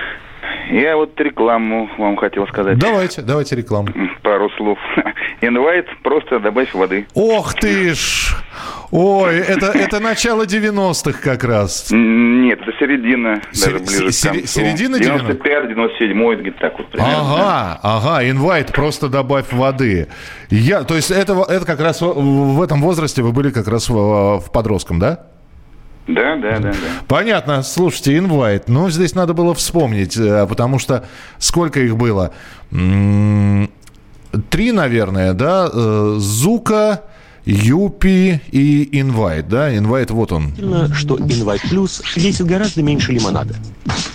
Я 0.70 0.96
вот 0.96 1.20
рекламу 1.20 1.90
вам 1.98 2.16
хотел 2.16 2.46
сказать. 2.48 2.78
Давайте, 2.78 3.20
давайте 3.20 3.54
рекламу. 3.54 3.88
Пару 4.22 4.48
слов. 4.56 4.78
Инвайт, 5.42 5.86
просто 6.02 6.40
добавь 6.40 6.72
воды. 6.72 7.06
Ох 7.14 7.52
ты 7.54 7.94
ж! 7.94 8.34
Ой, 8.90 9.36
это, 9.38 9.66
это 9.66 10.00
начало 10.00 10.44
90-х 10.44 11.20
как 11.22 11.44
раз. 11.44 11.88
Нет, 11.90 12.60
это 12.62 12.72
середина, 12.78 13.34
даже 13.52 13.52
Сер- 13.52 13.78
ближе 13.78 14.12
се- 14.12 14.28
к 14.28 14.32
концу. 14.32 14.46
середина 14.46 14.98
95 14.98 15.68
97 15.68 16.34
где-то 16.40 16.58
так 16.60 16.78
вот 16.78 16.90
примерно. 16.90 17.14
Ага, 17.20 17.80
ага, 17.82 18.30
инвайт, 18.30 18.72
просто 18.72 19.08
добавь 19.08 19.52
воды. 19.52 20.08
Я, 20.50 20.84
то 20.84 20.94
есть 20.94 21.10
это, 21.10 21.34
это 21.48 21.66
как 21.66 21.80
раз 21.80 22.00
в, 22.00 22.06
в 22.14 22.62
этом 22.62 22.80
возрасте 22.80 23.22
вы 23.22 23.32
были 23.32 23.50
как 23.50 23.68
раз 23.68 23.90
в, 23.90 24.38
в 24.40 24.50
подростком, 24.52 24.98
да? 24.98 25.26
Да, 26.06 26.36
да, 26.36 26.58
да, 26.58 26.70
да. 26.70 26.76
Понятно. 27.08 27.62
Слушайте, 27.62 28.16
инвайт. 28.16 28.68
Ну, 28.68 28.90
здесь 28.90 29.14
надо 29.14 29.34
было 29.34 29.54
вспомнить, 29.54 30.16
э, 30.16 30.46
потому 30.46 30.78
что 30.78 31.04
сколько 31.38 31.80
их 31.80 31.96
было? 31.96 32.32
Три, 32.70 34.72
наверное, 34.72 35.32
да? 35.32 35.68
Э, 35.72 36.16
Зука, 36.18 37.02
Юпи 37.44 38.40
и 38.50 39.00
инвайт, 39.00 39.48
да? 39.48 39.76
Инвайт, 39.76 40.10
вот 40.10 40.32
он. 40.32 40.46
Удивительно, 40.46 40.94
что 40.94 41.16
Инвайт 41.16 41.62
Плюс 41.62 42.02
весит 42.16 42.46
гораздо 42.46 42.82
меньше 42.82 43.12
лимонада. 43.12 43.54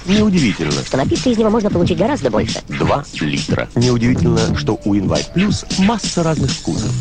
Неудивительно. 0.06 0.72
Что 0.86 0.98
напиться 0.98 1.30
из 1.30 1.38
него 1.38 1.50
можно 1.50 1.70
получить 1.70 1.98
гораздо 1.98 2.30
больше. 2.30 2.60
2 2.68 3.04
литра. 3.22 3.70
Неудивительно, 3.76 4.58
что 4.58 4.78
у 4.84 4.98
Инвайт 4.98 5.32
Плюс 5.34 5.66
масса 5.80 6.24
разных 6.24 6.52
вкусов. 6.52 6.92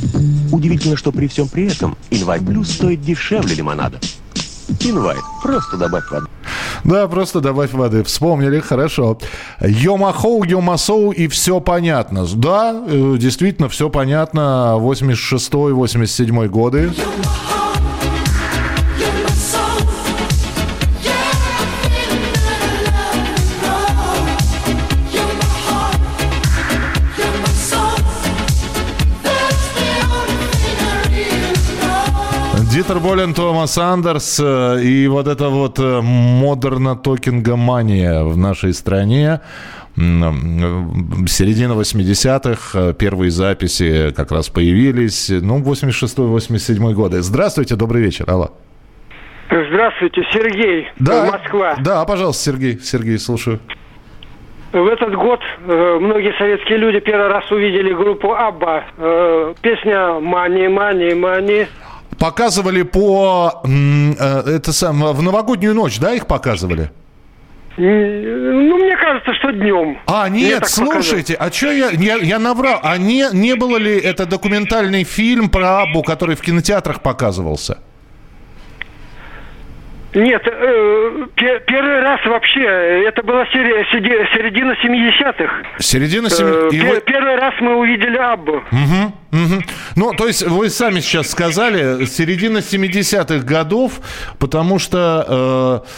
Удивительно, 0.53 0.97
что 0.97 1.11
при 1.11 1.27
всем 1.27 1.49
при 1.49 1.67
этом 1.67 1.97
Инвайт 2.11 2.47
Плюс 2.47 2.71
стоит 2.71 3.03
дешевле 3.03 3.57
лимонада. 3.57 3.99
Инвайт. 4.81 5.21
Просто 5.43 5.77
добавь 5.77 6.05
воды. 6.11 6.27
Да, 6.85 7.09
просто 7.09 7.41
добавь 7.41 7.73
воды. 7.73 8.03
Вспомнили, 8.03 8.61
хорошо. 8.61 9.19
Йомахоу, 9.61 10.45
Йомасоу 10.45 11.13
и 11.13 11.29
все 11.29 11.61
понятно. 11.61 12.27
Да, 12.35 12.75
э, 12.87 13.17
действительно, 13.19 13.69
все 13.69 13.91
понятно. 13.91 14.77
86-87 14.79 16.49
годы. 16.49 16.93
Дитер 32.91 33.03
Болен, 33.05 33.35
Томас 33.35 33.79
Андерс 33.79 34.41
э, 34.43 34.81
и 34.83 35.07
вот 35.07 35.29
это 35.29 35.49
вот 35.49 35.79
э, 35.79 36.01
модерно-токингомания 36.03 38.25
в 38.25 38.37
нашей 38.37 38.75
стране. 38.75 39.41
Э, 39.97 40.01
Середина 41.29 41.75
80-х, 41.75 42.59
э, 42.75 42.93
первые 42.95 43.31
записи 43.31 44.13
как 44.17 44.33
раз 44.33 44.49
появились. 44.49 45.31
Ну, 45.31 45.63
86-87 45.63 46.93
годы. 46.93 47.23
Здравствуйте, 47.23 47.77
добрый 47.77 48.03
вечер. 48.03 48.29
Алло. 48.29 48.51
Здравствуйте, 49.51 50.27
Сергей, 50.33 50.89
Да, 50.99 51.31
Москва. 51.31 51.77
Да, 51.79 52.05
пожалуйста, 52.05 52.43
Сергей. 52.43 52.81
Сергей, 52.81 53.21
слушаю. 53.21 53.61
В 54.73 54.87
этот 54.89 55.15
год 55.15 55.39
э, 55.65 55.99
многие 56.01 56.37
советские 56.39 56.79
люди 56.79 56.99
первый 56.99 57.29
раз 57.29 57.49
увидели 57.53 57.93
группу 57.93 58.35
Абба. 58.35 58.83
Э, 58.99 59.55
песня 59.63 60.19
«Мани, 60.19 60.67
мани, 60.67 61.15
мани». 61.15 61.69
Показывали 62.21 62.83
по 62.83 63.63
э, 63.65 64.57
это 64.57 64.75
сам, 64.75 65.03
в 65.03 65.23
новогоднюю 65.23 65.75
ночь, 65.75 65.99
да, 65.99 66.13
их 66.13 66.27
показывали? 66.27 66.91
Ну, 67.79 68.77
мне 68.77 68.95
кажется, 68.99 69.33
что 69.39 69.51
днем. 69.53 69.99
А, 70.07 70.29
нет, 70.29 70.69
слушайте, 70.69 71.33
а 71.33 71.51
что 71.51 71.73
я, 71.73 71.89
я, 71.89 72.17
я 72.17 72.39
наврал? 72.39 72.79
А 72.83 72.99
не, 72.99 73.27
не 73.33 73.57
было 73.57 73.79
ли 73.79 73.99
это 73.99 74.27
документальный 74.27 75.05
фильм 75.05 75.49
про 75.49 75.81
Абу, 75.81 76.03
который 76.03 76.37
в 76.37 76.43
кинотеатрах 76.43 77.01
показывался? 77.01 77.79
Нет, 80.13 80.43
э, 80.45 81.27
пе- 81.37 81.61
первый 81.67 82.01
раз 82.01 82.21
вообще, 82.27 82.61
э, 82.61 83.05
это 83.09 83.23
была 83.23 83.47
серия, 83.47 83.85
середина 83.93 84.75
70-х. 84.83 85.53
Середина 85.79 86.27
Э, 86.27 86.31
70 86.31 86.73
и 86.73 86.81
пе- 86.81 86.87
вы- 86.95 87.01
Первый 87.01 87.37
раз 87.37 87.55
мы 87.61 87.77
увидели 87.77 88.17
Аббу. 88.17 88.63
Мгм, 88.73 89.15
мгм. 89.31 89.63
Ну, 89.95 90.13
то 90.15 90.27
есть 90.27 90.43
вы 90.47 90.69
сами 90.69 90.99
сейчас 91.01 91.31
сказали, 91.31 92.05
середина 92.07 92.59
70-х 92.61 93.45
годов, 93.47 94.01
потому 94.41 94.79
что... 94.81 95.85
э, 95.87 95.89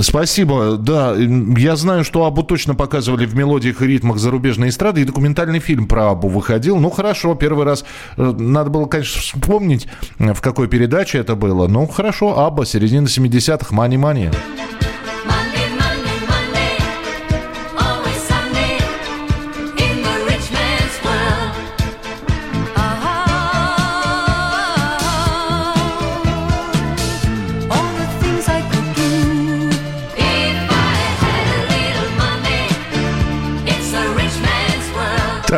Спасибо, 0.00 0.76
да, 0.76 1.14
я 1.16 1.76
знаю, 1.76 2.04
что 2.04 2.24
Абу 2.24 2.42
точно 2.42 2.74
показывали 2.74 3.26
в 3.26 3.34
мелодиях 3.34 3.82
и 3.82 3.86
ритмах 3.86 4.18
зарубежной 4.18 4.68
эстрады, 4.68 5.02
и 5.02 5.04
документальный 5.04 5.60
фильм 5.60 5.86
про 5.86 6.10
Абу 6.10 6.28
выходил. 6.28 6.78
Ну, 6.78 6.90
хорошо, 6.90 7.34
первый 7.34 7.64
раз, 7.64 7.84
э, 8.16 8.34
надо 8.38 8.70
было, 8.70 8.86
конечно, 8.86 9.20
вспомнить, 9.20 9.88
э, 10.18 10.34
в 10.34 10.40
какой 10.40 10.68
передаче 10.68 11.18
это 11.18 11.34
было. 11.34 11.66
Ну, 11.66 11.86
хорошо, 11.86 12.38
Абба, 12.38 12.64
середина 12.64 13.06
70-х, 13.06 13.74
мани-мани. 13.74 14.30
Always 14.30 14.87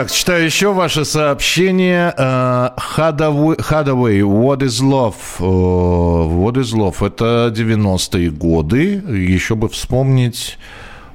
Так, 0.01 0.11
читаю 0.11 0.47
еще 0.47 0.73
ваше 0.73 1.05
сообщение. 1.05 2.15
Э, 2.17 2.71
Hadaway, 2.97 3.59
Hadaway, 3.59 4.21
What 4.23 4.61
is 4.61 4.81
Love? 4.81 5.15
Э, 5.39 5.43
What 5.43 6.55
is 6.55 6.73
Love? 6.75 7.07
Это 7.07 7.53
90-е 7.55 8.31
годы. 8.31 8.95
Еще 8.95 9.57
бы 9.57 9.69
вспомнить... 9.69 10.57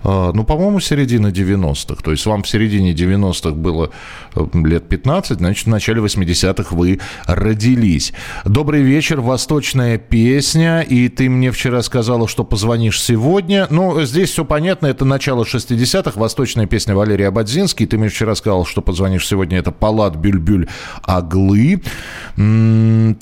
э, 0.05 0.31
Ну, 0.33 0.43
по-моему, 0.43 0.79
середина 0.79 1.27
90-х. 1.27 2.01
То 2.03 2.11
есть 2.11 2.25
вам 2.25 2.43
в 2.43 2.47
середине 2.47 2.93
90-х 2.93 3.51
было 3.55 3.89
э, 4.35 4.45
лет 4.53 4.87
15, 4.87 5.37
значит, 5.39 5.65
в 5.65 5.69
начале 5.69 6.01
80-х 6.01 6.75
вы 6.75 6.99
родились. 7.25 8.13
Добрый 8.45 8.81
вечер, 8.81 9.21
восточная 9.21 9.97
песня. 9.97 10.81
И 10.81 11.09
ты 11.09 11.29
мне 11.29 11.51
вчера 11.51 11.81
сказала, 11.81 12.27
что 12.27 12.43
позвонишь 12.43 13.01
сегодня. 13.01 13.67
Ну, 13.69 14.01
здесь 14.03 14.29
все 14.29 14.45
понятно, 14.45 14.87
это 14.87 15.05
начало 15.05 15.43
60-х, 15.43 16.19
восточная 16.19 16.67
песня 16.67 16.95
Валерия 16.95 17.27
Абадзинский. 17.27 17.85
Ты 17.85 17.97
мне 17.97 18.09
вчера 18.09 18.35
сказал, 18.35 18.65
что 18.65 18.81
позвонишь 18.81 19.27
сегодня, 19.27 19.57
это 19.57 19.71
Палат 19.71 20.15
Бюльбюль 20.15 20.67
Аглы. 21.03 21.81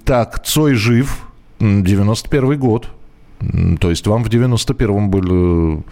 Так, 0.06 0.43
Цой 0.46 0.74
жив, 0.76 1.24
М, 1.60 1.84
91 1.84 2.58
год. 2.58 2.89
То 3.80 3.89
есть 3.89 4.08
вам 4.08 4.24
в 4.24 4.30
91-м 4.30 5.10
были, 5.10 5.32
м, 5.32 5.86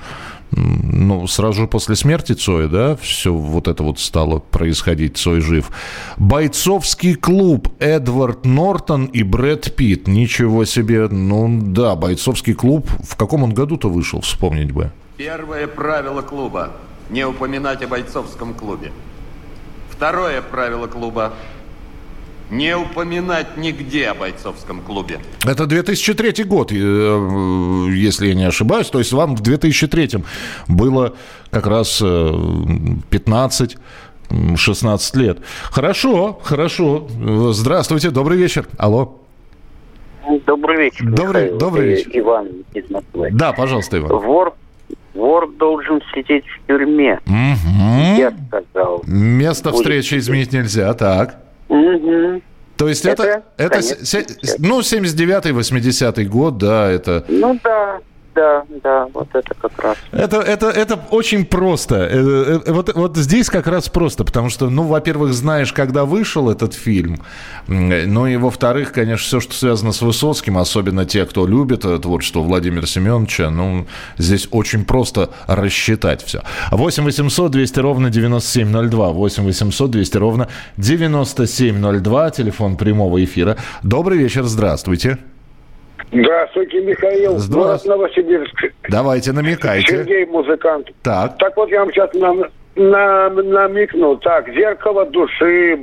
ну, 0.51 1.27
сразу 1.27 1.67
после 1.67 1.95
смерти 1.95 2.33
Цоя, 2.33 2.67
да, 2.67 2.95
все 2.97 3.33
вот 3.33 3.67
это 3.67 3.83
вот 3.83 3.99
стало 3.99 4.39
происходить, 4.39 5.17
Цой 5.17 5.41
жив. 5.41 5.71
Бойцовский 6.17 7.15
клуб 7.15 7.69
Эдвард 7.79 8.45
Нортон 8.45 9.05
и 9.05 9.23
Брэд 9.23 9.75
Питт. 9.75 10.07
Ничего 10.07 10.65
себе, 10.65 11.07
ну 11.07 11.59
да, 11.61 11.95
бойцовский 11.95 12.53
клуб. 12.53 12.89
В 13.03 13.15
каком 13.15 13.43
он 13.43 13.53
году-то 13.53 13.89
вышел, 13.89 14.21
вспомнить 14.21 14.71
бы. 14.71 14.91
Первое 15.17 15.67
правило 15.67 16.21
клуба– 16.21 16.71
не 17.09 17.25
упоминать 17.25 17.83
о 17.83 17.87
бойцовском 17.87 18.53
клубе. 18.53 18.91
Второе 19.89 20.41
правило 20.41 20.87
клуба– 20.87 21.33
не 22.51 22.75
упоминать 22.77 23.57
нигде 23.57 24.07
о 24.09 24.13
бойцовском 24.13 24.81
клубе. 24.81 25.19
Это 25.45 25.65
2003 25.65 26.43
год, 26.43 26.71
э, 26.71 26.75
если 26.75 28.27
я 28.27 28.35
не 28.35 28.43
ошибаюсь. 28.43 28.87
То 28.89 28.99
есть 28.99 29.13
вам 29.13 29.35
в 29.35 29.41
2003 29.41 30.23
было 30.67 31.13
как 31.49 31.65
раз 31.65 32.01
э, 32.03 32.33
15 33.09 33.77
м, 34.29 34.57
16 34.57 35.15
лет. 35.15 35.37
Хорошо, 35.71 36.39
хорошо. 36.43 37.07
Э, 37.19 37.49
Здравствуйте, 37.53 38.11
добрый 38.11 38.37
вечер. 38.37 38.67
Алло. 38.77 39.17
Добрый 40.45 40.77
вечер. 40.77 41.05
Добрый- 41.09 41.43
Михаил. 41.45 41.57
добрый 41.57 41.85
Э, 41.85 41.95
вечер. 41.95 42.11
Иван 42.13 42.47
из 42.73 42.89
Москвы. 42.89 43.29
Да, 43.31 43.53
пожалуйста, 43.53 43.97
Иван. 43.97 44.11
Вор, 44.19 44.53
вор 45.13 45.49
должен 45.57 46.01
сидеть 46.13 46.43
в 46.45 46.67
тюрьме. 46.67 47.19
Мгм. 47.25 48.15
Я 48.17 48.33
сказал. 48.47 49.03
Место 49.07 49.71
встречи 49.71 50.15
изменить 50.15 50.53
нельзя, 50.53 50.93
так. 50.93 51.37
То 52.77 52.87
есть 52.87 53.05
это, 53.05 53.43
Это 53.57 53.77
это, 53.77 53.79
ну, 54.57 54.79
79-й, 54.79 55.51
80-й 55.51 56.25
год, 56.25 56.57
да, 56.57 56.89
это... 56.89 57.23
Ну 57.27 57.59
да, 57.63 57.99
да, 58.35 58.63
да, 58.83 59.07
вот 59.13 59.27
это 59.33 59.53
как 59.53 59.77
раз. 59.79 59.97
Это, 60.11 60.37
это, 60.37 60.69
это 60.69 60.99
очень 61.09 61.45
просто. 61.45 61.95
Э, 61.95 62.59
э, 62.65 62.71
Вот, 62.71 62.93
вот 62.95 63.17
здесь 63.17 63.49
как 63.49 63.67
раз 63.67 63.89
просто, 63.89 64.23
потому 64.23 64.49
что, 64.49 64.69
ну, 64.69 64.83
во-первых, 64.83 65.33
знаешь, 65.33 65.73
когда 65.73 66.05
вышел 66.05 66.49
этот 66.49 66.73
фильм, 66.73 67.21
э, 67.67 68.05
ну 68.05 68.27
и, 68.27 68.37
во-вторых, 68.37 68.91
конечно, 68.91 69.25
все, 69.25 69.39
что 69.39 69.53
связано 69.53 69.91
с 69.91 70.01
Высоцким, 70.01 70.57
особенно 70.57 71.05
те, 71.05 71.25
кто 71.25 71.45
любит 71.45 71.85
э, 71.85 71.99
творчество 71.99 72.39
Владимира 72.39 72.85
Семеновича, 72.85 73.49
ну, 73.49 73.87
здесь 74.17 74.47
очень 74.51 74.85
просто 74.85 75.29
рассчитать 75.47 76.23
все. 76.23 76.43
8 76.71 77.03
800 77.03 77.51
200 77.51 77.79
ровно 77.79 78.09
9702, 78.09 79.11
8 79.11 79.43
800 79.43 79.91
200 79.91 80.17
ровно 80.17 80.47
9702, 80.77 82.31
телефон 82.31 82.77
прямого 82.77 83.23
эфира. 83.23 83.57
Добрый 83.83 84.17
вечер, 84.17 84.43
здравствуйте. 84.43 84.81
Здравствуйте, 84.81 85.40
Михаил. 86.11 87.37
Здравствуйте. 87.37 87.53
Город 87.53 87.85
Новосибирск. 87.85 88.63
Давайте, 88.89 89.31
намекайте. 89.31 89.97
Сергей, 89.97 90.25
музыкант. 90.25 90.89
Так. 91.03 91.37
Так 91.37 91.55
вот, 91.55 91.69
я 91.69 91.79
вам 91.79 91.91
сейчас 91.91 92.13
нам, 92.13 92.43
нам- 92.75 93.49
намекну. 93.49 94.17
Так, 94.17 94.47
зеркало 94.53 95.05
души. 95.05 95.79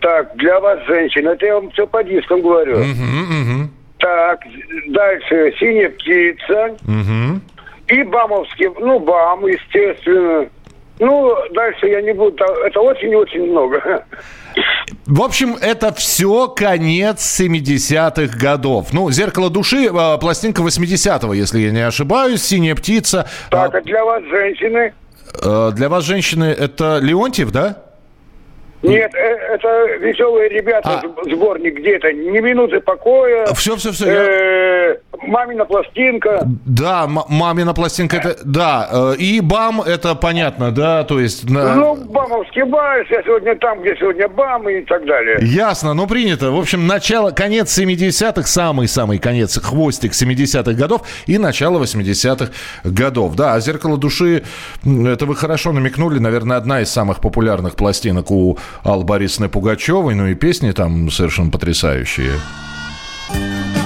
Так, 0.00 0.36
для 0.36 0.60
вас, 0.60 0.78
женщин. 0.86 1.26
Это 1.28 1.46
я 1.46 1.54
вам 1.54 1.70
все 1.70 1.86
по 1.86 2.04
дискам 2.04 2.42
говорю. 2.42 2.76
Так, 3.98 4.40
дальше 4.88 5.54
синяя 5.58 5.88
птица. 5.90 6.76
Мгм. 6.86 7.40
И 7.88 8.02
Бамовский, 8.02 8.68
ну, 8.80 8.98
Бам, 8.98 9.46
естественно. 9.46 10.48
Ну, 11.00 11.34
дальше 11.52 11.88
я 11.88 12.00
не 12.02 12.12
буду, 12.12 12.44
это 12.66 12.80
очень-очень 12.80 13.50
много. 13.50 14.04
В 15.06 15.22
общем, 15.22 15.56
это 15.60 15.92
все 15.92 16.48
конец 16.48 17.40
70-х 17.40 18.38
годов. 18.38 18.92
Ну, 18.92 19.10
«Зеркало 19.10 19.50
души», 19.50 19.86
э, 19.86 20.18
пластинка 20.18 20.62
80-го, 20.62 21.34
если 21.34 21.58
я 21.60 21.70
не 21.72 21.80
ошибаюсь, 21.86 22.42
«Синяя 22.42 22.74
птица». 22.74 23.28
Так, 23.50 23.74
а 23.74 23.80
для 23.80 24.04
вас, 24.04 24.22
женщины? 24.24 24.94
Э, 25.42 25.72
Для 25.74 25.88
вас, 25.88 26.04
женщины, 26.04 26.44
это 26.44 26.98
Леонтьев, 27.02 27.50
да? 27.50 27.82
Нет, 28.82 29.12
э, 29.14 29.18
это 29.18 29.96
веселые 29.96 30.48
ребята, 30.50 31.02
с- 31.24 31.30
сборник 31.30 31.74
где-то. 31.78 32.12
Не 32.12 32.38
минуты 32.40 32.80
покоя. 32.80 33.46
Все, 33.54 33.74
все, 33.76 33.90
все. 33.92 34.06
Э, 34.06 34.96
Мамина 35.22 35.64
пластинка. 35.64 36.42
Да, 36.64 37.06
мамина 37.06 37.74
пластинка, 37.74 38.16
это, 38.18 38.36
да. 38.44 38.88
э, 38.90 39.14
И 39.18 39.40
БАМ, 39.40 39.82
это 39.82 40.14
понятно, 40.14 40.70
да, 40.72 41.04
то 41.04 41.20
есть... 41.20 41.48
на- 41.48 41.74
Ну, 41.74 41.94
Бамовский 41.96 42.62
вальс, 42.64 43.08
я 43.10 43.22
сегодня 43.22 43.56
там, 43.56 43.80
где 43.80 43.96
сегодня 43.96 44.28
Бам 44.28 44.68
и 44.68 44.82
так 44.82 45.04
далее. 45.06 45.38
Ясно, 45.42 45.94
ну 45.94 46.06
принято. 46.06 46.50
В 46.50 46.58
общем, 46.58 46.86
начало, 46.86 47.30
конец 47.30 47.76
70-х, 47.78 48.46
самый-самый 48.46 49.18
конец, 49.18 49.58
хвостик 49.58 50.12
70-х 50.12 50.72
годов 50.72 51.02
и 51.26 51.38
начало 51.38 51.82
80-х 51.82 52.50
годов. 52.84 53.34
Да, 53.36 53.54
а 53.54 53.60
«Зеркало 53.60 53.96
души», 53.96 54.42
это 54.84 55.26
вы 55.26 55.36
хорошо 55.36 55.72
намекнули, 55.72 56.18
наверное, 56.18 56.56
одна 56.56 56.80
из 56.80 56.90
самых 56.90 57.20
популярных 57.20 57.74
пластинок 57.76 58.30
у 58.30 58.58
Аллы 58.82 59.04
Борисовны 59.04 59.48
Пугачевой, 59.48 60.14
ну 60.14 60.26
и 60.26 60.34
песни 60.34 60.72
там 60.72 61.10
совершенно 61.10 61.50
потрясающие. 61.50 62.32
Уходит 63.30 63.83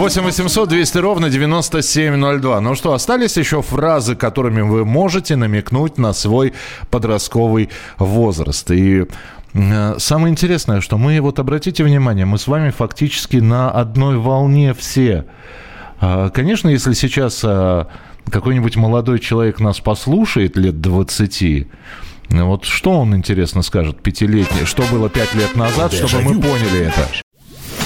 8 0.00 0.22
800 0.22 0.66
200 0.66 0.96
ровно 0.98 1.28
9702. 1.28 2.60
Ну 2.62 2.74
что, 2.74 2.94
остались 2.94 3.36
еще 3.36 3.60
фразы, 3.60 4.16
которыми 4.16 4.62
вы 4.62 4.86
можете 4.86 5.36
намекнуть 5.36 5.98
на 5.98 6.14
свой 6.14 6.54
подростковый 6.90 7.68
возраст. 7.98 8.70
И 8.70 9.04
э, 9.52 9.94
самое 9.98 10.32
интересное, 10.32 10.80
что 10.80 10.96
мы, 10.96 11.20
вот 11.20 11.38
обратите 11.38 11.84
внимание, 11.84 12.24
мы 12.24 12.38
с 12.38 12.46
вами 12.46 12.70
фактически 12.70 13.36
на 13.36 13.70
одной 13.70 14.16
волне 14.16 14.72
все. 14.72 15.26
А, 16.00 16.30
Конечно, 16.30 16.70
если 16.70 16.94
сейчас 16.94 17.42
а, 17.44 17.86
какой-нибудь 18.30 18.76
молодой 18.76 19.18
человек 19.18 19.60
нас 19.60 19.80
послушает 19.80 20.56
лет 20.56 20.80
20, 20.80 21.66
ну 22.30 22.46
вот 22.46 22.64
что 22.64 22.92
он, 22.92 23.14
интересно, 23.14 23.60
скажет 23.60 24.02
пятилетний? 24.02 24.64
Что 24.64 24.82
было 24.90 25.10
пять 25.10 25.34
лет 25.34 25.56
назад, 25.56 25.92
чтобы 25.92 26.22
мы 26.22 26.40
поняли 26.40 26.86
это? 26.86 27.06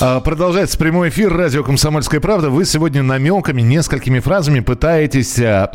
Продолжается 0.00 0.78
прямой 0.78 1.10
эфир 1.10 1.30
радио 1.30 1.62
«Комсомольская 1.62 2.20
правда». 2.20 2.48
Вы 2.48 2.64
сегодня 2.64 3.02
намеками, 3.02 3.60
несколькими 3.60 4.18
фразами 4.20 4.60
пытаетесь 4.60 5.38
а, 5.38 5.70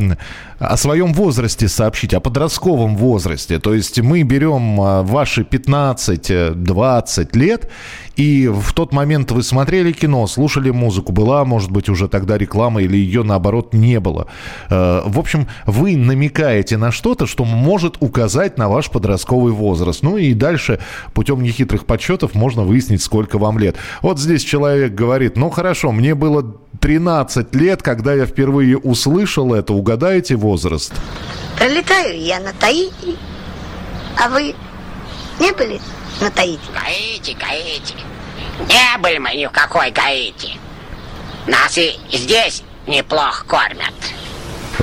о 0.57 0.77
своем 0.77 1.13
возрасте 1.13 1.67
сообщить, 1.67 2.15
о 2.15 2.19
подростковом 2.19 2.97
возрасте. 2.97 3.59
То 3.59 3.75
есть 3.75 4.01
мы 4.01 4.23
берем 4.23 4.81
а, 4.81 5.03
ваши 5.03 5.43
15-20 5.43 7.37
лет, 7.37 7.69
и 8.15 8.47
в 8.47 8.73
тот 8.73 8.93
момент 8.93 9.31
вы 9.31 9.43
смотрели 9.43 9.91
кино, 9.91 10.25
слушали 10.27 10.69
музыку, 10.69 11.11
была, 11.11 11.43
может 11.45 11.69
быть, 11.71 11.89
уже 11.89 12.07
тогда 12.07 12.37
реклама 12.37 12.81
или 12.81 12.97
ее, 12.97 13.23
наоборот, 13.23 13.73
не 13.73 13.99
было. 13.99 14.27
Э, 14.69 15.01
В 15.05 15.19
общем, 15.19 15.47
вы 15.65 15.97
намекаете 15.97 16.77
на 16.77 16.91
что-то, 16.91 17.27
что 17.27 17.43
может 17.43 17.97
указать 17.99 18.57
на 18.57 18.69
ваш 18.69 18.89
подростковый 18.89 19.51
возраст. 19.51 20.01
Ну 20.01 20.17
и 20.17 20.33
дальше 20.33 20.79
путем 21.13 21.43
нехитрых 21.43 21.85
подсчетов 21.85 22.35
можно 22.35 22.63
выяснить, 22.63 23.01
сколько 23.01 23.37
вам 23.37 23.59
лет. 23.59 23.75
Вот 24.01 24.14
здесь 24.19 24.43
человек 24.43 24.93
говорит, 24.93 25.37
ну 25.37 25.49
хорошо, 25.49 25.91
мне 25.91 26.15
было 26.15 26.43
13 26.79 27.53
лет, 27.55 27.81
когда 27.81 28.13
я 28.13 28.25
впервые 28.25 28.77
услышал 28.77 29.53
это. 29.53 29.73
Угадайте 29.73 30.35
возраст? 30.35 30.93
Пролетаю 31.57 32.21
я 32.21 32.39
на 32.39 32.53
Таити, 32.53 33.15
а 34.23 34.29
вы 34.29 34.55
не 35.39 35.51
были 35.53 35.79
на 36.21 36.29
Таити? 36.29 36.61
Гаити, 36.73 37.37
Гаити. 37.39 37.95
Не 38.67 38.97
были 39.01 39.17
мы 39.17 39.35
ни 39.35 39.45
в 39.45 39.51
какой 39.51 39.91
Гаити. 39.91 40.59
Нас 41.47 41.77
и 41.77 41.93
здесь 42.11 42.63
неплохо 42.87 43.45
кормят. 43.45 43.93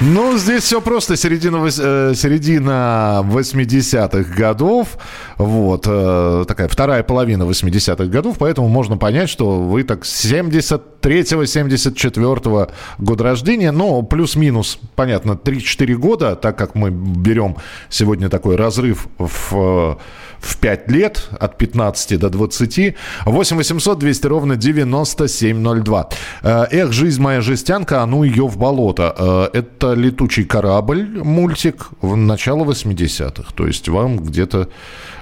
Ну, 0.01 0.39
здесь 0.39 0.65
все 0.65 0.81
просто. 0.81 1.17
Середина, 1.17 1.67
э, 1.67 2.15
середина 2.17 3.21
80-х 3.25 4.35
годов. 4.35 4.97
Вот. 5.37 5.87
э, 5.87 6.45
такая 6.49 6.69
вторая 6.69 7.03
половина 7.03 7.43
80-х 7.43 8.07
годов. 8.07 8.37
Поэтому 8.39 8.69
можно 8.69 8.97
понять, 8.97 9.29
что 9.29 9.61
вы 9.61 9.85
так 9.85 10.05
с 10.05 10.25
73-74 10.25 12.71
года 12.99 13.25
рождения. 13.25 13.71
Ну, 13.71 14.03
плюс-минус, 14.03 14.79
понятно, 14.95 15.33
3-4 15.33 15.95
года, 15.95 16.37
так 16.37 16.57
как 16.57 16.75
мы 16.75 16.91
берем 16.91 17.57
сегодня 17.91 18.31
такой 18.31 18.57
разрыв 18.57 19.09
в, 19.19 19.99
в 20.43 20.57
5 20.57 20.91
лет, 20.91 21.29
от 21.41 21.57
15 21.57 22.19
до 22.19 22.29
20. 22.29 22.95
8 23.27 23.57
800 23.57 23.99
200 23.99 24.27
ровно 24.27 24.57
9702. 24.57 26.09
Э, 26.43 26.67
Эх, 26.71 26.93
жизнь 26.93 27.23
моя 27.23 27.41
жестянка, 27.41 28.03
а 28.03 28.07
ну 28.07 28.25
ее 28.25 28.47
в 28.47 28.59
болото. 28.59 29.15
Э, 29.55 29.59
Это 29.59 29.95
летучий 29.95 30.45
корабль, 30.45 31.09
мультик, 31.25 31.89
в 32.01 32.17
начало 32.17 32.65
80-х. 32.65 33.53
То 33.55 33.67
есть 33.67 33.89
вам 33.89 34.19
где-то 34.19 34.69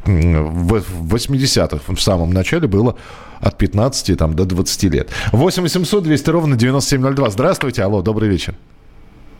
в 0.04 1.14
80-х, 1.14 1.92
в 1.94 2.00
самом 2.00 2.32
начале 2.32 2.66
было 2.66 2.96
от 3.40 3.58
15 3.58 4.18
там, 4.18 4.34
до 4.34 4.44
20 4.44 4.84
лет. 4.84 5.10
8 5.32 5.62
800 5.62 6.02
200 6.02 6.30
ровно 6.30 6.56
9702. 6.56 7.30
Здравствуйте, 7.30 7.82
алло, 7.82 8.02
добрый 8.02 8.28
вечер. 8.28 8.54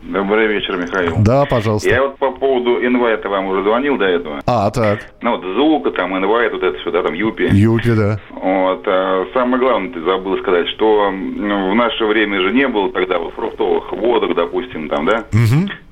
Добрый 0.03 0.47
вечер, 0.47 0.77
Михаил. 0.77 1.17
Да, 1.19 1.45
пожалуйста. 1.45 1.89
Я 1.89 2.03
вот 2.03 2.17
по 2.17 2.31
поводу 2.31 2.85
инвайта 2.85 3.29
вам 3.29 3.47
уже 3.47 3.63
звонил 3.63 3.99
до 3.99 4.07
этого. 4.07 4.41
А, 4.47 4.71
так. 4.71 5.01
Ну 5.21 5.37
вот 5.37 5.43
звука, 5.43 5.91
там, 5.91 6.17
инвайт, 6.17 6.53
вот 6.53 6.63
это 6.63 6.79
все, 6.79 6.91
да, 6.91 7.03
там, 7.03 7.13
юпи. 7.13 7.49
Юпи, 7.53 7.91
да. 7.95 8.19
Вот. 8.31 8.83
а 8.87 9.27
самое 9.35 9.63
главное, 9.63 9.93
ты 9.93 10.01
забыл 10.03 10.39
сказать, 10.39 10.69
что 10.69 11.11
ну, 11.11 11.73
в 11.73 11.75
наше 11.75 12.05
время 12.07 12.41
же 12.41 12.53
не 12.53 12.67
было 12.67 12.91
тогда 12.93 13.19
вот 13.19 13.35
фруктовых 13.35 13.93
водок, 13.93 14.35
допустим, 14.35 14.89
там, 14.89 15.05
да? 15.05 15.25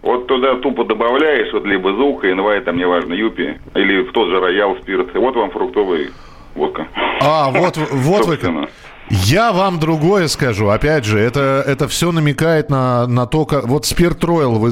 Вот 0.00 0.26
туда 0.26 0.54
тупо 0.56 0.84
добавляешь, 0.84 1.52
вот 1.52 1.66
либо 1.66 1.92
звука, 1.92 2.32
инвайт, 2.32 2.64
там, 2.64 2.78
неважно, 2.78 3.12
юпи, 3.12 3.58
или 3.74 4.02
в 4.02 4.12
тот 4.12 4.30
же 4.30 4.40
роял 4.40 4.76
спирт, 4.76 5.14
и 5.14 5.18
вот 5.18 5.36
вам 5.36 5.50
фруктовый 5.50 6.08
водка. 6.54 6.88
А, 7.20 7.50
вот, 7.50 7.76
вот 7.76 8.26
вы... 8.26 8.68
Я 9.10 9.52
вам 9.52 9.78
другое 9.78 10.28
скажу. 10.28 10.68
Опять 10.68 11.04
же, 11.04 11.18
это, 11.18 11.62
это 11.66 11.88
все 11.88 12.12
намекает 12.12 12.68
на, 12.68 13.06
на 13.06 13.26
то, 13.26 13.46
как... 13.46 13.66
Вот 13.66 13.86
спирт 13.86 14.22
Ройл, 14.22 14.54
вы 14.58 14.70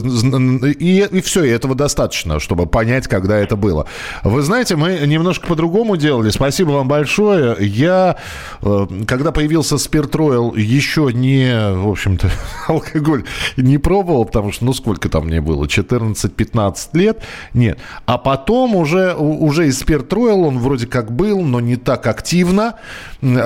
и, 0.72 1.06
и 1.10 1.20
все, 1.22 1.44
и 1.44 1.48
этого 1.48 1.74
достаточно, 1.74 2.38
чтобы 2.38 2.66
понять, 2.66 3.08
когда 3.08 3.38
это 3.38 3.56
было. 3.56 3.86
Вы 4.24 4.42
знаете, 4.42 4.76
мы 4.76 4.98
немножко 5.06 5.46
по-другому 5.46 5.96
делали. 5.96 6.28
Спасибо 6.28 6.72
вам 6.72 6.86
большое. 6.86 7.56
Я, 7.60 8.16
э, 8.60 8.86
когда 9.06 9.32
появился 9.32 9.78
спирт 9.78 10.14
Ройл, 10.14 10.54
еще 10.54 11.10
не, 11.14 11.72
в 11.74 11.88
общем-то, 11.88 12.30
алкоголь 12.68 13.24
не 13.56 13.78
пробовал, 13.78 14.26
потому 14.26 14.52
что, 14.52 14.66
ну, 14.66 14.74
сколько 14.74 15.08
там 15.08 15.26
мне 15.26 15.40
было? 15.40 15.64
14-15 15.64 16.76
лет? 16.92 17.22
Нет. 17.54 17.78
А 18.04 18.18
потом 18.18 18.76
уже, 18.76 19.14
уже 19.14 19.68
и 19.68 19.72
спирт 19.72 20.12
Ройл, 20.12 20.42
он 20.44 20.58
вроде 20.58 20.86
как 20.86 21.10
был, 21.10 21.40
но 21.40 21.60
не 21.60 21.76
так 21.76 22.06
активно 22.06 22.74
м, 23.22 23.38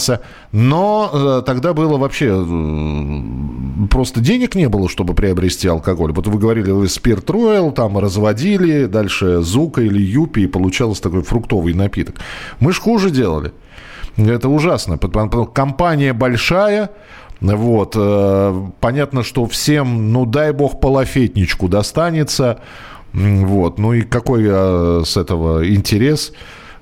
распространялся. 0.00 0.20
Но 0.52 1.10
э, 1.12 1.42
тогда 1.46 1.72
было 1.72 1.96
вообще 1.98 2.26
э, 2.26 3.86
просто 3.88 4.20
денег 4.20 4.54
не 4.54 4.68
было, 4.68 4.88
чтобы 4.88 5.14
приобрести 5.14 5.68
алкоголь. 5.68 6.12
Вот 6.12 6.26
вы 6.26 6.38
говорили, 6.38 6.70
вы 6.70 6.88
спирт 6.88 7.30
Ройл 7.30 7.72
там 7.72 7.98
разводили, 7.98 8.86
дальше 8.86 9.40
Зука 9.42 9.82
или 9.82 10.00
Юпи, 10.00 10.40
и 10.40 10.46
получался 10.46 11.02
такой 11.02 11.22
фруктовый 11.22 11.74
напиток. 11.74 12.16
Мы 12.60 12.72
ж 12.72 12.80
хуже 12.80 13.10
делали. 13.10 13.52
Это 14.16 14.48
ужасно. 14.48 14.98
Компания 14.98 16.12
большая, 16.12 16.90
вот. 17.40 17.94
э, 17.96 18.66
Понятно, 18.80 19.22
что 19.22 19.46
всем, 19.46 20.12
ну 20.12 20.26
дай 20.26 20.52
бог, 20.52 20.80
полофетничку 20.80 21.68
достанется. 21.68 22.58
Вот. 23.12 23.78
Ну 23.78 23.92
и 23.92 24.02
какой 24.02 24.44
с 25.04 25.16
этого 25.16 25.68
интерес? 25.68 26.32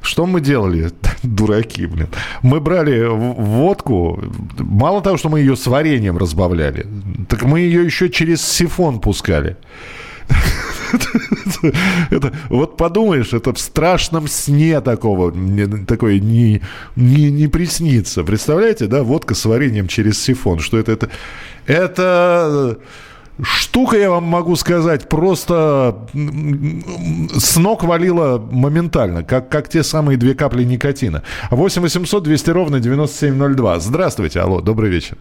Что 0.01 0.27
мы 0.27 0.41
делали? 0.41 0.91
Дураки, 1.23 1.87
блин. 1.87 2.09
Мы 2.43 2.61
брали 2.61 3.05
водку, 3.07 4.23
мало 4.59 5.03
того, 5.03 5.17
что 5.17 5.29
мы 5.29 5.41
ее 5.41 5.57
с 5.57 5.67
вареньем 5.67 6.19
разбавляли, 6.19 6.87
так 7.29 7.43
мы 7.43 7.61
ее 7.61 7.85
еще 7.85 8.09
через 8.09 8.43
сифон 8.43 9.01
пускали. 9.01 9.57
Это, 12.11 12.33
вот 12.49 12.77
подумаешь, 12.77 13.33
это 13.33 13.53
в 13.53 13.59
страшном 13.59 14.29
сне 14.29 14.81
такого, 14.81 15.31
не- 15.31 15.85
такое 15.85 16.19
не, 16.21 16.63
не, 16.97 17.31
не 17.31 17.49
приснится. 17.49 18.25
Представляете, 18.25 18.87
да, 18.87 19.03
водка 19.03 19.35
с 19.35 19.45
вареньем 19.45 19.89
через 19.89 20.23
сифон. 20.23 20.61
Что 20.61 20.79
это? 20.79 20.93
Это, 20.93 21.11
это 21.67 22.79
штука, 23.43 23.97
я 23.97 24.11
вам 24.11 24.25
могу 24.25 24.57
сказать, 24.57 25.09
просто 25.09 25.97
с 26.13 27.57
ног 27.57 27.85
валила 27.85 28.39
моментально, 28.39 29.23
как, 29.25 29.49
как 29.49 29.69
те 29.69 29.83
самые 29.83 30.17
две 30.19 30.35
капли 30.35 30.65
никотина. 30.65 31.23
8 31.51 31.83
800 31.83 32.23
200 32.23 32.51
ровно 32.51 32.81
9702. 32.81 33.79
Здравствуйте, 33.81 34.41
алло, 34.41 34.61
добрый 34.61 34.91
вечер. 34.91 35.17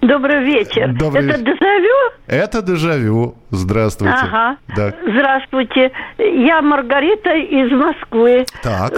Добрый 0.00 0.44
вечер. 0.44 0.92
Добрый 0.92 1.24
Это 1.28 1.38
вечер. 1.40 1.54
дежавю? 1.54 1.94
Это 2.28 2.62
Дежавю. 2.62 3.34
Здравствуйте. 3.50 4.14
Ага. 4.16 4.56
Да. 4.76 4.94
Здравствуйте. 5.02 5.90
Я 6.18 6.62
Маргарита 6.62 7.34
из 7.34 7.72
Москвы. 7.72 8.44
Так. 8.62 8.92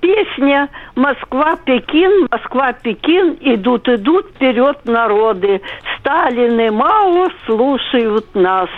Песня 0.00 0.68
«Москва-Пекин, 0.94 2.28
Москва-Пекин, 2.30 3.38
идут, 3.40 3.88
идут 3.88 4.26
вперед 4.34 4.78
народы. 4.84 5.60
Сталин 5.98 6.60
и 6.60 6.70
Мао 6.70 7.28
слушают 7.46 8.34
нас». 8.34 8.68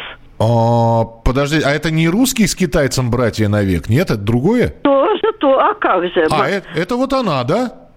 А, 0.40 1.04
подожди, 1.24 1.60
а 1.64 1.70
это 1.70 1.90
не 1.90 2.08
русский 2.08 2.46
с 2.46 2.54
китайцем 2.54 3.10
братья 3.10 3.48
навек? 3.48 3.88
Нет, 3.88 4.10
это 4.10 4.20
другое? 4.20 4.68
Тоже 4.68 5.32
то, 5.40 5.58
а 5.58 5.74
как 5.74 6.04
же? 6.04 6.26
А, 6.30 6.48
это, 6.48 6.66
это 6.76 6.96
вот 6.96 7.12
она, 7.12 7.42
да? 7.44 7.87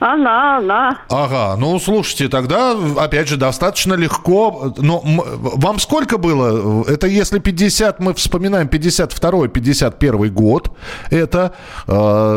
Она, 0.00 0.58
она. 0.58 0.98
Ага, 1.08 1.56
ну 1.58 1.78
слушайте, 1.78 2.28
тогда, 2.28 2.76
опять 2.98 3.28
же, 3.28 3.36
достаточно 3.36 3.94
легко. 3.94 4.72
Но 4.78 5.02
вам 5.04 5.78
сколько 5.78 6.18
было? 6.18 6.84
Это 6.88 7.06
если 7.06 7.38
50, 7.38 8.00
мы 8.00 8.14
вспоминаем 8.14 8.68
52 8.68 9.48
51 9.48 10.34
год, 10.34 10.76
это 11.10 11.52
э, 11.86 11.92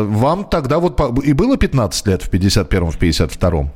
вам 0.08 0.44
тогда 0.44 0.78
вот 0.78 1.00
и 1.24 1.32
было 1.32 1.56
15 1.56 2.06
лет 2.06 2.22
в 2.22 2.30
51 2.30 2.90
в 2.90 2.98
52 2.98 3.70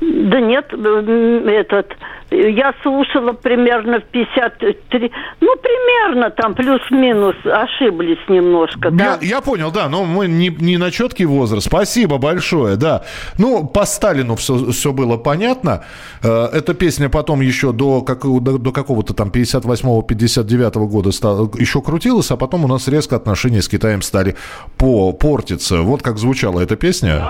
Да 0.00 0.40
нет, 0.40 0.66
м, 0.72 1.48
этот, 1.48 1.96
Я 2.30 2.74
слушала 2.82 3.32
примерно 3.32 4.00
в 4.00 4.04
53, 4.04 5.12
ну, 5.40 5.54
примерно 5.56 6.30
там 6.30 6.54
плюс-минус, 6.54 7.36
ошиблись 7.44 8.18
немножко, 8.28 8.90
да. 8.90 9.18
Я, 9.22 9.36
я 9.36 9.40
понял, 9.40 9.70
да, 9.70 9.88
но 9.88 10.04
мы 10.04 10.26
не, 10.26 10.48
не 10.48 10.76
на 10.76 10.90
четкий 10.90 11.24
возраст. 11.24 11.66
Спасибо 11.66 12.18
большое, 12.18 12.76
да. 12.76 13.04
Ну, 13.38 13.66
по 13.66 13.86
Сталину 13.86 14.34
все, 14.36 14.70
все 14.72 14.92
было 14.92 15.16
понятно. 15.16 15.84
Э, 16.22 16.48
Эта 16.52 16.74
песня 16.74 17.08
потом 17.08 17.40
еще 17.40 17.72
до, 17.72 18.02
как, 18.02 18.22
до, 18.24 18.58
до 18.58 18.72
какого-то 18.72 19.14
там 19.14 19.30
58-59 19.30 20.86
года 20.86 21.12
стала, 21.12 21.48
еще 21.58 21.80
крутилась, 21.80 22.30
а 22.30 22.36
потом 22.36 22.64
у 22.64 22.68
нас 22.68 22.88
резко 22.88 23.16
отношения 23.16 23.62
с 23.62 23.68
Китаем 23.68 24.02
стали 24.02 24.34
по, 24.76 25.12
портиться. 25.12 25.80
Вот 25.82 26.02
как 26.02 26.18
звучала 26.18 26.60
эта 26.60 26.76
песня. 26.76 27.22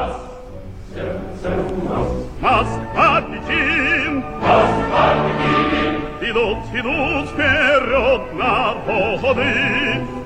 Москва, 2.56 3.20
Пекин, 3.20 4.24
Москва, 4.40 5.14
Пекин, 5.36 6.30
идут, 6.30 6.58
идут 6.72 7.28
вперед 7.28 8.32
народы 8.32 9.44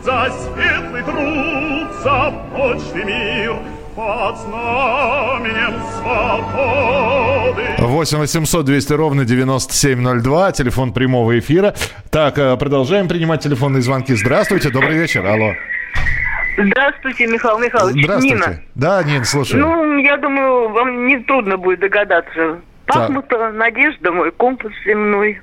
за 0.04 0.30
светлый 0.38 1.02
труд, 1.02 1.88
за 2.04 2.32
прочный 2.54 3.04
мир 3.04 3.56
под 3.96 4.38
знаменем 4.38 5.82
свободы. 5.98 7.66
8 7.78 8.18
800 8.18 8.64
200 8.64 8.92
ровно 8.92 9.24
9702, 9.24 10.52
телефон 10.52 10.92
прямого 10.92 11.36
эфира. 11.36 11.74
Так, 12.10 12.38
э, 12.38 12.56
продолжаем 12.56 13.08
принимать 13.08 13.42
телефонные 13.42 13.82
звонки. 13.82 14.14
Здравствуйте, 14.14 14.70
добрый 14.70 14.96
вечер, 14.96 15.26
алло. 15.26 15.54
Здравствуйте, 16.66 17.26
Михаил 17.26 17.58
Михайлович. 17.58 18.04
Здравствуйте. 18.04 18.34
Нина. 18.34 18.60
Да, 18.74 19.02
Нин, 19.02 19.24
слушаю. 19.24 19.60
Ну, 19.60 19.98
я 19.98 20.16
думаю, 20.16 20.68
вам 20.70 21.06
не 21.06 21.18
трудно 21.18 21.56
будет 21.56 21.80
догадаться. 21.80 22.60
Пахмута, 22.86 23.50
Надежда, 23.52 24.12
мой 24.12 24.32
компас 24.32 24.72
земной. 24.84 25.40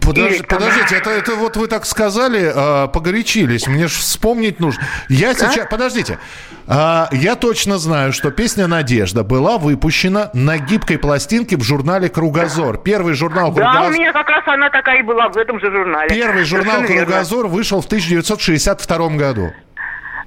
Подож- 0.00 0.30
Или 0.30 0.38
там- 0.42 0.58
Подождите, 0.58 0.96
это, 0.96 1.10
это 1.10 1.34
вот 1.34 1.56
вы 1.56 1.66
так 1.68 1.86
сказали, 1.86 2.50
а, 2.54 2.86
погорячились. 2.88 3.66
Мне 3.66 3.86
же 3.88 3.98
вспомнить 3.98 4.60
нужно. 4.60 4.82
Я 5.08 5.34
сейчас. 5.34 5.66
Подождите. 5.70 6.18
А, 6.66 7.08
я 7.12 7.34
точно 7.34 7.78
знаю, 7.78 8.12
что 8.12 8.30
песня 8.30 8.66
Надежда 8.66 9.24
была 9.24 9.58
выпущена 9.58 10.30
на 10.34 10.58
гибкой 10.58 10.98
пластинке 10.98 11.56
в 11.56 11.62
журнале 11.62 12.08
Кругозор. 12.08 12.78
Первый 12.78 13.14
журнал 13.14 13.52
Да, 13.52 13.62
у 13.62 13.72
Кругозор. 13.72 13.92
меня 13.92 14.12
как 14.12 14.28
раз 14.28 14.42
она 14.46 14.68
такая 14.70 14.98
и 14.98 15.02
была 15.02 15.28
в 15.28 15.36
этом 15.36 15.58
же 15.60 15.70
журнале. 15.70 16.08
Первый 16.10 16.44
журнал 16.44 16.74
Совершенно 16.76 16.94
верно. 16.98 17.06
Кругозор 17.12 17.46
вышел 17.46 17.80
в 17.80 17.86
1962 17.86 19.08
году. 19.16 19.52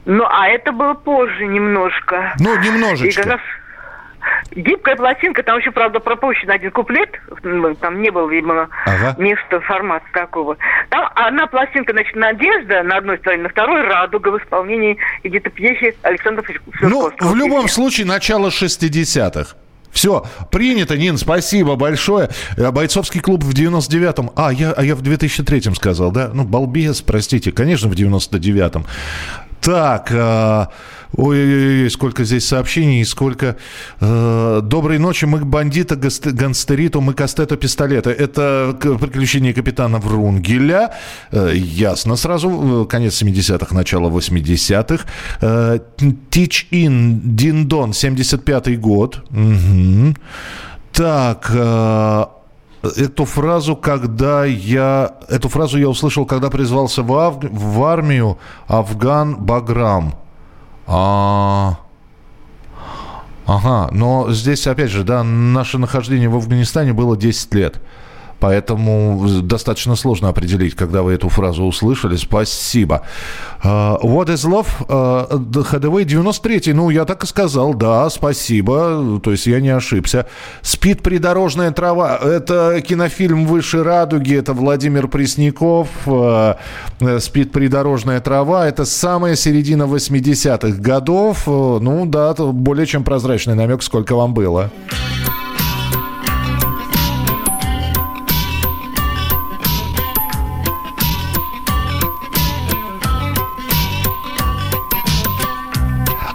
Ну, 0.06 0.26
а 0.28 0.48
это 0.48 0.72
было 0.72 0.96
позже 0.96 1.46
немножко. 1.46 2.34
Ну, 2.40 2.58
немножечко. 2.60 3.22
И 3.22 3.24
как 3.24 3.34
раз 3.34 3.42
гибкая 4.52 4.96
пластинка, 4.96 5.44
там 5.44 5.60
еще, 5.60 5.72
правда, 5.72 6.00
пропущен 6.00 6.50
один 6.50 6.72
куплет, 6.72 7.10
там 7.80 8.02
не 8.02 8.10
было, 8.10 8.30
видимо, 8.30 8.70
Ага. 8.86 9.16
места 9.18 9.60
формата 9.62 10.06
такого. 10.14 10.58
Там 10.90 11.10
одна 11.16 11.48
пластинка, 11.48 11.94
значит, 11.94 12.16
«Надежда» 12.16 12.84
на 12.84 12.98
одной 12.98 13.18
стороне, 13.20 13.44
на 13.44 13.50
второй 13.50 13.82
«Радуга» 13.82 14.30
в 14.30 14.38
исполнении 14.38 14.98
Эдиты 15.24 15.50
Пьехи 15.50 15.96
Александра 16.02 16.44
Федоровича. 16.44 16.88
Ну, 16.88 17.12
в 17.20 17.36
любом 17.36 17.68
случае, 17.68 18.08
начало 18.08 18.48
60-х. 18.50 19.56
Все, 19.92 20.26
принято, 20.52 20.98
Нин, 20.98 21.18
спасибо 21.18 21.76
большое. 21.76 22.30
Э, 22.58 22.72
Бойцовский 22.72 23.20
клуб 23.20 23.44
в 23.44 23.54
99-м. 23.54 24.32
А, 24.38 24.52
я, 24.54 24.72
а 24.72 24.84
я 24.84 24.96
в 24.96 25.02
2003-м 25.02 25.76
сказал, 25.76 26.12
да? 26.12 26.32
Ну, 26.34 26.44
балбес, 26.46 27.02
простите, 27.02 27.52
конечно, 27.52 27.90
в 27.90 27.94
99-м. 27.94 28.86
Так, 29.62 30.08
э, 30.12 30.66
ой-ой-ой, 31.14 31.90
сколько 31.90 32.24
здесь 32.24 32.46
сообщений, 32.48 33.06
сколько... 33.06 33.56
э, 34.00 34.62
Доброй 34.64 34.98
ночи, 35.00 35.26
мы 35.26 35.40
бандита, 35.46 35.96
гангстериту, 35.96 37.02
мы 37.02 37.14
к 37.14 37.22
астету 37.22 37.58
пистолета. 37.58 38.10
Это 38.12 38.76
приключения 39.00 39.54
капитана 39.54 39.98
Врунгеля. 40.00 40.92
Э, 41.32 41.52
ясно 41.56 42.16
сразу, 42.16 42.50
э, 42.84 42.86
конец 42.88 43.22
70-х, 43.22 43.76
начало 43.76 44.10
80-х. 44.10 45.06
Э, 45.42 45.80
Teach 46.30 46.66
In, 46.72 47.20
Диндон, 47.24 47.92
75-й 47.92 48.78
год. 48.78 49.24
Мгм. 49.30 50.16
Так, 50.94 51.52
Эту 52.98 53.26
фразу, 53.26 53.76
когда 53.76 54.44
я... 54.46 55.12
Эту 55.30 55.50
фразу 55.50 55.78
я 55.78 55.88
услышал, 55.88 56.26
когда 56.26 56.50
призвался 56.50 57.04
в, 57.04 57.14
ав- 57.14 57.44
в 57.44 57.84
армию 57.84 58.38
Афган 58.68 59.36
Баграм. 59.36 60.16
А... 60.88 61.80
Ага, 63.46 63.90
но 63.92 64.32
здесь, 64.32 64.66
опять 64.68 64.92
же, 64.92 65.04
да, 65.04 65.24
наше 65.24 65.78
нахождение 65.78 66.30
в 66.30 66.36
Афганистане 66.36 66.94
было 66.94 67.18
10 67.18 67.54
лет. 67.54 67.82
Поэтому 68.42 69.28
достаточно 69.44 69.96
сложно 69.96 70.30
определить, 70.30 70.76
когда 70.76 71.04
вы 71.04 71.14
эту 71.14 71.30
фразу 71.30 71.64
услышали. 71.64 72.16
Спасибо. 72.18 73.04
А, 73.64 73.98
What 74.02 74.28
is 74.28 74.46
love? 74.50 74.68
The 74.88 75.64
Hathaway 75.72 76.04
93 76.04 76.74
Ну, 76.74 76.90
я 76.90 77.06
так 77.06 77.24
и 77.24 77.28
сказал, 77.28 77.76
да, 77.76 78.10
спасибо. 78.10 79.20
То 79.24 79.32
есть 79.32 79.46
я 79.48 79.62
не 79.62 79.70
ошибся. 79.70 80.26
Спит 80.64 81.04
придорожная 81.04 81.72
трава. 81.72 82.18
Это 82.18 82.82
кинофильм 82.82 83.46
«Выше 83.46 83.84
радуги». 83.84 84.36
Это 84.36 84.54
Владимир 84.54 85.08
Пресняков. 85.08 85.88
Э, 86.08 86.56
Спит 87.20 87.52
придорожная 87.52 88.20
трава. 88.22 88.68
Это 88.68 88.86
самая 88.86 89.36
середина 89.36 89.84
80-х 89.84 90.82
годов. 90.82 91.44
Э, 91.48 91.80
Ну, 91.82 92.06
да, 92.08 92.34
более 92.34 92.86
чем 92.88 93.04
прозрачный 93.04 93.56
намек, 93.56 93.84
сколько 93.84 94.16
вам 94.16 94.34
было. 94.34 94.72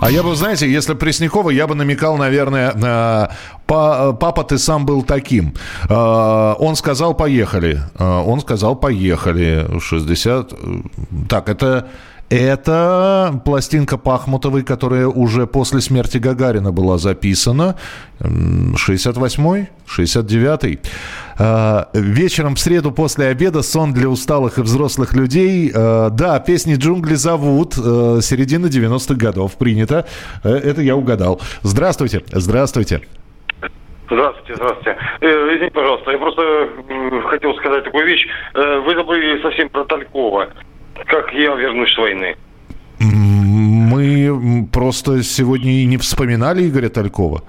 А 0.07 0.11
я 0.11 0.23
бы, 0.23 0.37
знаете, 0.37 0.71
если 0.71 0.95
Преснякова, 0.95 1.51
я 1.51 1.67
бы 1.67 1.75
намекал, 1.75 2.17
наверное, 2.17 2.73
на 2.75 3.33
«Па- 3.67 4.13
«Папа, 4.13 4.45
ты 4.45 4.57
сам 4.57 4.87
был 4.87 5.03
таким». 5.03 5.53
Э, 5.91 6.55
Он 6.61 6.77
сказал 6.77 7.13
«поехали». 7.13 7.81
Э, 7.99 8.23
Он 8.25 8.41
сказал 8.41 8.77
«поехали». 8.77 9.67
60... 9.81 10.53
Так, 11.29 11.49
это... 11.49 11.89
Это 12.29 13.41
пластинка 13.45 13.97
Пахмутовой, 13.99 14.63
которая 14.65 15.07
уже 15.07 15.47
после 15.47 15.81
смерти 15.81 16.19
Гагарина 16.19 16.73
была 16.73 16.99
записана. 16.99 17.77
М, 18.21 18.75
68-й, 18.75 19.69
69-й. 19.87 20.81
Э, 21.39 21.85
Вечером 21.95 22.57
в 22.57 22.59
среду 22.59 22.91
после 22.91 23.27
обеда 23.27 23.63
сон 23.63 23.93
для 23.93 24.09
усталых 24.09 24.59
и 24.59 24.63
взрослых 24.63 25.15
людей. 25.15 25.71
Э, 25.73 26.09
Да, 26.11 26.41
песни 26.41 26.75
«Джунгли 26.75 27.15
зовут». 27.15 27.75
э, 27.79 28.19
Середина 28.23 28.67
90-х 28.67 29.15
годов 29.15 29.57
принято. 29.57 30.05
Э, 30.43 30.49
Это 30.51 30.83
я 30.83 30.97
угадал. 30.97 31.41
Здравствуйте, 31.63 32.23
здравствуйте. 32.33 33.03
Здравствуйте, 34.11 34.55
здравствуйте. 34.57 34.97
Э, 35.21 35.27
извините, 35.55 35.73
пожалуйста, 35.75 36.11
я 36.11 36.19
просто 36.19 36.43
м, 36.43 37.23
хотел 37.29 37.55
сказать 37.55 37.85
такую 37.85 38.05
вещь. 38.07 38.27
Э, 38.55 38.81
вы 38.81 38.95
забыли 38.97 39.41
совсем 39.43 39.69
про 39.69 39.85
Талькова. 39.85 40.49
Как 41.07 41.33
я 41.33 41.55
вернусь 41.55 41.93
с 41.93 41.99
войны. 41.99 42.37
Мы 42.99 44.67
просто 44.73 45.23
сегодня 45.23 45.71
и 45.83 45.85
не 45.85 45.97
вспоминали 45.99 46.67
Игоря 46.69 46.89
Талькова. 46.89 47.43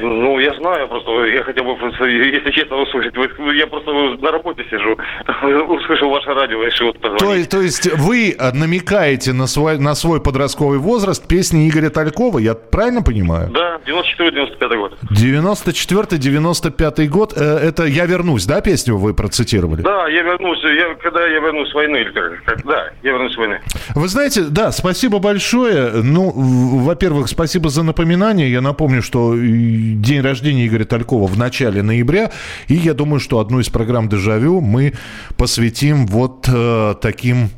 Ну, 0.00 0.38
я 0.38 0.54
знаю, 0.54 0.88
просто 0.88 1.26
я 1.26 1.42
хотел 1.42 1.64
бы, 1.64 1.72
если 1.72 2.50
честно, 2.52 2.76
услышать. 2.76 3.12
Я 3.54 3.66
просто 3.66 3.92
на 3.92 4.30
работе 4.30 4.64
сижу, 4.70 4.96
услышал 5.74 6.08
ваше 6.10 6.32
радио, 6.32 6.62
решил 6.64 6.86
вот 6.86 6.98
позвонить. 7.00 7.20
То, 7.20 7.34
есть- 7.34 7.50
то 7.50 7.60
есть 7.90 7.98
вы 7.98 8.30
э, 8.38 8.52
намекаете 8.52 9.34
на 9.34 9.46
свой, 9.46 9.78
на 9.78 9.94
свой 9.94 10.22
подростковый 10.22 10.78
возраст 10.78 11.26
песни 11.28 11.68
Игоря 11.68 11.90
Талькова, 11.90 12.38
я 12.38 12.54
правильно 12.54 13.02
понимаю? 13.02 13.50
Да, 13.50 13.73
94-95 13.86 14.76
год. 14.76 14.98
94-95 15.10 17.08
год, 17.08 17.32
э, 17.36 17.40
это 17.40 17.84
«Я 17.84 18.06
вернусь», 18.06 18.46
да, 18.46 18.60
песню 18.60 18.96
вы 18.96 19.14
процитировали? 19.14 19.82
Да, 19.82 20.08
я 20.08 20.22
вернусь, 20.22 20.62
я, 20.62 20.94
когда 20.94 21.26
я 21.26 21.40
вернусь 21.40 21.70
с 21.70 21.74
войны, 21.74 21.98
или 21.98 22.10
как, 22.10 22.64
да, 22.64 22.90
я 23.02 23.12
вернусь 23.12 23.34
с 23.34 23.36
войны. 23.36 23.60
Вы 23.94 24.08
знаете, 24.08 24.44
да, 24.44 24.72
спасибо 24.72 25.18
большое. 25.18 26.02
Ну, 26.02 26.30
во-первых, 26.30 27.28
спасибо 27.28 27.68
за 27.68 27.82
напоминание. 27.82 28.50
Я 28.50 28.60
напомню, 28.60 29.02
что 29.02 29.34
и 29.34 29.94
день 29.94 30.20
рождения 30.20 30.66
Игоря 30.66 30.84
Талькова 30.84 31.26
в 31.26 31.38
начале 31.38 31.82
ноября. 31.82 32.30
И 32.68 32.74
я 32.74 32.94
думаю, 32.94 33.20
что 33.20 33.38
одну 33.38 33.60
из 33.60 33.68
программ 33.68 34.08
«Дежавю» 34.08 34.60
мы 34.60 34.94
посвятим 35.36 36.06
вот 36.06 36.48
э, 36.48 36.94
таким 37.00 37.50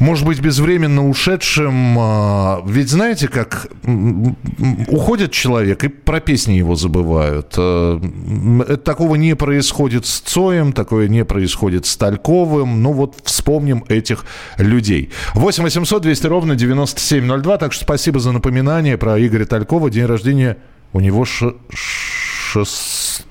может 0.00 0.26
быть, 0.26 0.40
безвременно 0.40 1.08
ушедшим. 1.08 1.96
а, 1.98 2.62
Ведь 2.66 2.88
знаете, 2.90 3.28
как 3.28 3.68
уходит 4.88 5.32
человек, 5.32 5.84
и 5.84 5.88
про 5.88 6.20
песни 6.20 6.54
его 6.54 6.74
забывают. 6.74 7.54
Э, 7.56 8.00
это 8.62 8.76
Такого 8.78 9.14
не 9.16 9.34
происходит 9.36 10.06
с 10.06 10.20
Цоем, 10.20 10.72
такое 10.72 11.08
не 11.08 11.24
происходит 11.24 11.86
с 11.86 11.96
Тальковым. 11.96 12.82
Ну 12.82 12.92
вот 12.92 13.16
вспомним 13.24 13.84
этих 13.88 14.24
людей. 14.58 15.10
8 15.34 15.62
800 15.62 16.02
200 16.02 16.26
ровно 16.26 16.54
9702. 16.56 17.58
Так 17.58 17.72
что 17.72 17.84
спасибо 17.84 18.20
за 18.20 18.32
напоминание 18.32 18.98
про 18.98 19.18
Игоря 19.24 19.44
Талькова. 19.46 19.90
День 19.90 20.06
рождения 20.06 20.56
у 20.92 21.00
него 21.00 21.24
ш- 21.24 21.54
6 21.70 23.24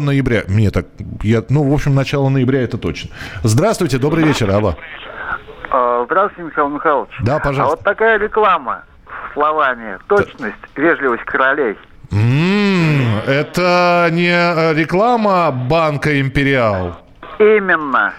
ноября. 0.00 0.42
Мне 0.48 0.70
так, 0.70 0.86
я, 1.22 1.44
ну, 1.48 1.62
в 1.62 1.72
общем, 1.72 1.94
начало 1.94 2.28
ноября 2.28 2.62
это 2.62 2.76
точно. 2.78 3.10
Здравствуйте, 3.44 3.98
добрый 3.98 4.24
вечер, 4.24 4.50
Алла. 4.50 4.76
А, 5.76 6.04
Здравствуйте, 6.06 6.50
Михаил 6.50 6.68
Михайлович. 6.68 7.10
Да, 7.22 7.40
пожалуйста. 7.40 7.62
А 7.64 7.76
вот 7.76 7.80
такая 7.84 8.16
реклама 8.18 8.84
словами 9.32 9.98
«Точность, 10.08 10.54
вежливость 10.76 11.24
королей». 11.24 11.76
М, 12.12 13.18
это 13.26 14.08
не 14.12 14.30
реклама 14.74 15.50
банка 15.50 16.20
Империал. 16.20 16.96
Именно. 17.40 18.12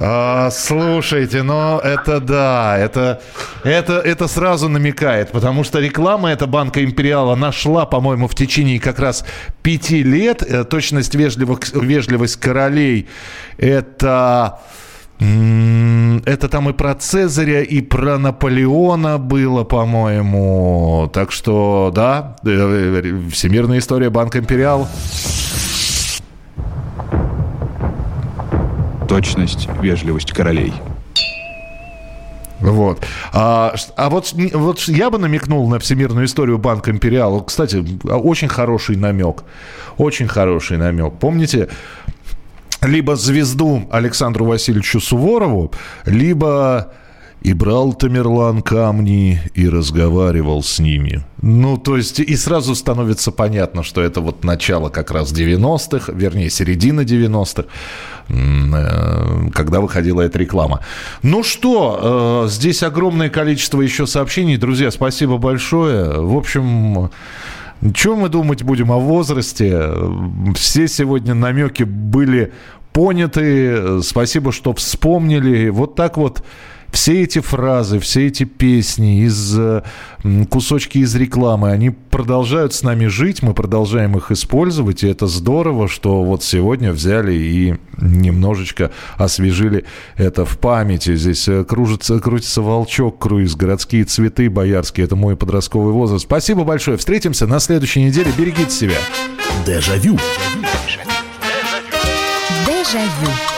А, 0.00 0.48
слушайте, 0.50 1.42
но 1.42 1.78
это 1.84 2.18
да, 2.18 2.78
это, 2.78 3.20
это, 3.62 3.98
это 3.98 4.26
сразу 4.26 4.70
намекает, 4.70 5.32
потому 5.32 5.64
что 5.64 5.80
реклама 5.80 6.32
эта 6.32 6.46
банка 6.46 6.82
Империала 6.82 7.34
нашла, 7.34 7.84
по-моему, 7.84 8.26
в 8.26 8.34
течение 8.34 8.80
как 8.80 8.98
раз 8.98 9.26
пяти 9.62 10.02
лет. 10.02 10.40
Э, 10.42 10.64
Точность 10.64 11.14
вежливых, 11.14 11.58
вежливость 11.74 12.40
королей 12.40 13.10
это... 13.58 14.60
Это 15.18 16.48
там 16.48 16.68
и 16.68 16.72
про 16.72 16.94
Цезаря, 16.94 17.62
и 17.62 17.80
про 17.80 18.18
Наполеона 18.18 19.18
было, 19.18 19.64
по-моему. 19.64 21.10
Так 21.12 21.32
что, 21.32 21.92
да, 21.94 22.36
э, 22.44 22.50
э, 22.50 23.30
всемирная 23.30 23.78
история 23.78 24.10
Банка 24.10 24.38
Империал. 24.38 24.88
Точность, 29.08 29.68
вежливость 29.80 30.32
королей. 30.32 30.72
Вот. 32.62 33.04
А, 33.32 33.74
а 33.96 34.08
вот, 34.08 34.32
вот 34.52 34.80
я 34.82 35.10
бы 35.10 35.18
намекнул 35.18 35.68
на 35.68 35.80
всемирную 35.80 36.26
историю 36.26 36.58
Банка 36.58 36.92
Империал. 36.92 37.42
Кстати, 37.42 37.84
а, 38.08 38.16
очень 38.18 38.48
хороший 38.48 38.96
намек. 38.96 39.42
Очень 39.98 40.28
хороший 40.28 40.78
намек. 40.78 41.14
Помните, 41.18 41.68
либо 42.82 43.16
звезду 43.16 43.88
Александру 43.90 44.44
Васильевичу 44.44 45.00
Суворову, 45.00 45.72
либо 46.04 46.92
и 47.42 47.54
брал 47.54 47.92
Тамерлан 47.92 48.62
камни 48.62 49.40
и 49.54 49.68
разговаривал 49.68 50.62
с 50.62 50.78
ними. 50.78 51.24
Ну, 51.40 51.76
то 51.76 51.96
есть, 51.96 52.20
и 52.20 52.36
сразу 52.36 52.74
становится 52.74 53.32
понятно, 53.32 53.82
что 53.82 54.00
это 54.00 54.20
вот 54.20 54.44
начало 54.44 54.90
как 54.90 55.10
раз 55.10 55.32
90-х, 55.32 56.12
вернее, 56.12 56.50
середина 56.50 57.00
90-х, 57.00 57.64
м, 58.28 58.74
э, 58.74 59.50
когда 59.52 59.80
выходила 59.80 60.20
эта 60.22 60.38
реклама. 60.38 60.80
Ну 61.22 61.42
что, 61.42 62.44
э, 62.46 62.48
здесь 62.48 62.84
огромное 62.84 63.28
количество 63.28 63.80
еще 63.80 64.06
сообщений. 64.06 64.56
Друзья, 64.56 64.92
спасибо 64.92 65.38
большое. 65.38 66.20
В 66.20 66.36
общем, 66.36 67.10
чем 67.94 68.18
мы 68.18 68.28
думать 68.28 68.62
будем 68.62 68.92
о 68.92 68.98
возрасте? 68.98 69.90
Все 70.54 70.86
сегодня 70.86 71.34
намеки 71.34 71.82
были 71.82 72.52
поняты. 72.92 74.02
Спасибо, 74.02 74.52
что 74.52 74.72
вспомнили. 74.72 75.68
Вот 75.68 75.96
так 75.96 76.16
вот 76.16 76.44
все 76.92 77.22
эти 77.22 77.40
фразы, 77.40 77.98
все 77.98 78.26
эти 78.26 78.44
песни, 78.44 79.24
из, 79.24 79.58
э, 79.58 79.82
кусочки 80.50 80.98
из 80.98 81.14
рекламы, 81.16 81.70
они 81.70 81.90
продолжают 81.90 82.74
с 82.74 82.82
нами 82.82 83.06
жить, 83.06 83.42
мы 83.42 83.54
продолжаем 83.54 84.16
их 84.16 84.30
использовать, 84.30 85.02
и 85.02 85.08
это 85.08 85.26
здорово, 85.26 85.88
что 85.88 86.22
вот 86.22 86.44
сегодня 86.44 86.92
взяли 86.92 87.32
и 87.32 87.74
немножечко 87.98 88.92
освежили 89.16 89.84
это 90.16 90.44
в 90.44 90.58
памяти. 90.58 91.16
Здесь 91.16 91.48
э, 91.48 91.64
кружится, 91.64 92.20
крутится 92.20 92.60
волчок, 92.60 93.18
круиз, 93.18 93.56
городские 93.56 94.04
цветы 94.04 94.50
боярские, 94.50 95.06
это 95.06 95.16
мой 95.16 95.34
подростковый 95.34 95.94
возраст. 95.94 96.24
Спасибо 96.24 96.64
большое, 96.64 96.98
встретимся 96.98 97.46
на 97.46 97.58
следующей 97.58 98.04
неделе, 98.04 98.30
берегите 98.36 98.70
себя. 98.70 98.98
Дежавю. 99.66 100.18
Дежавю. 102.66 103.51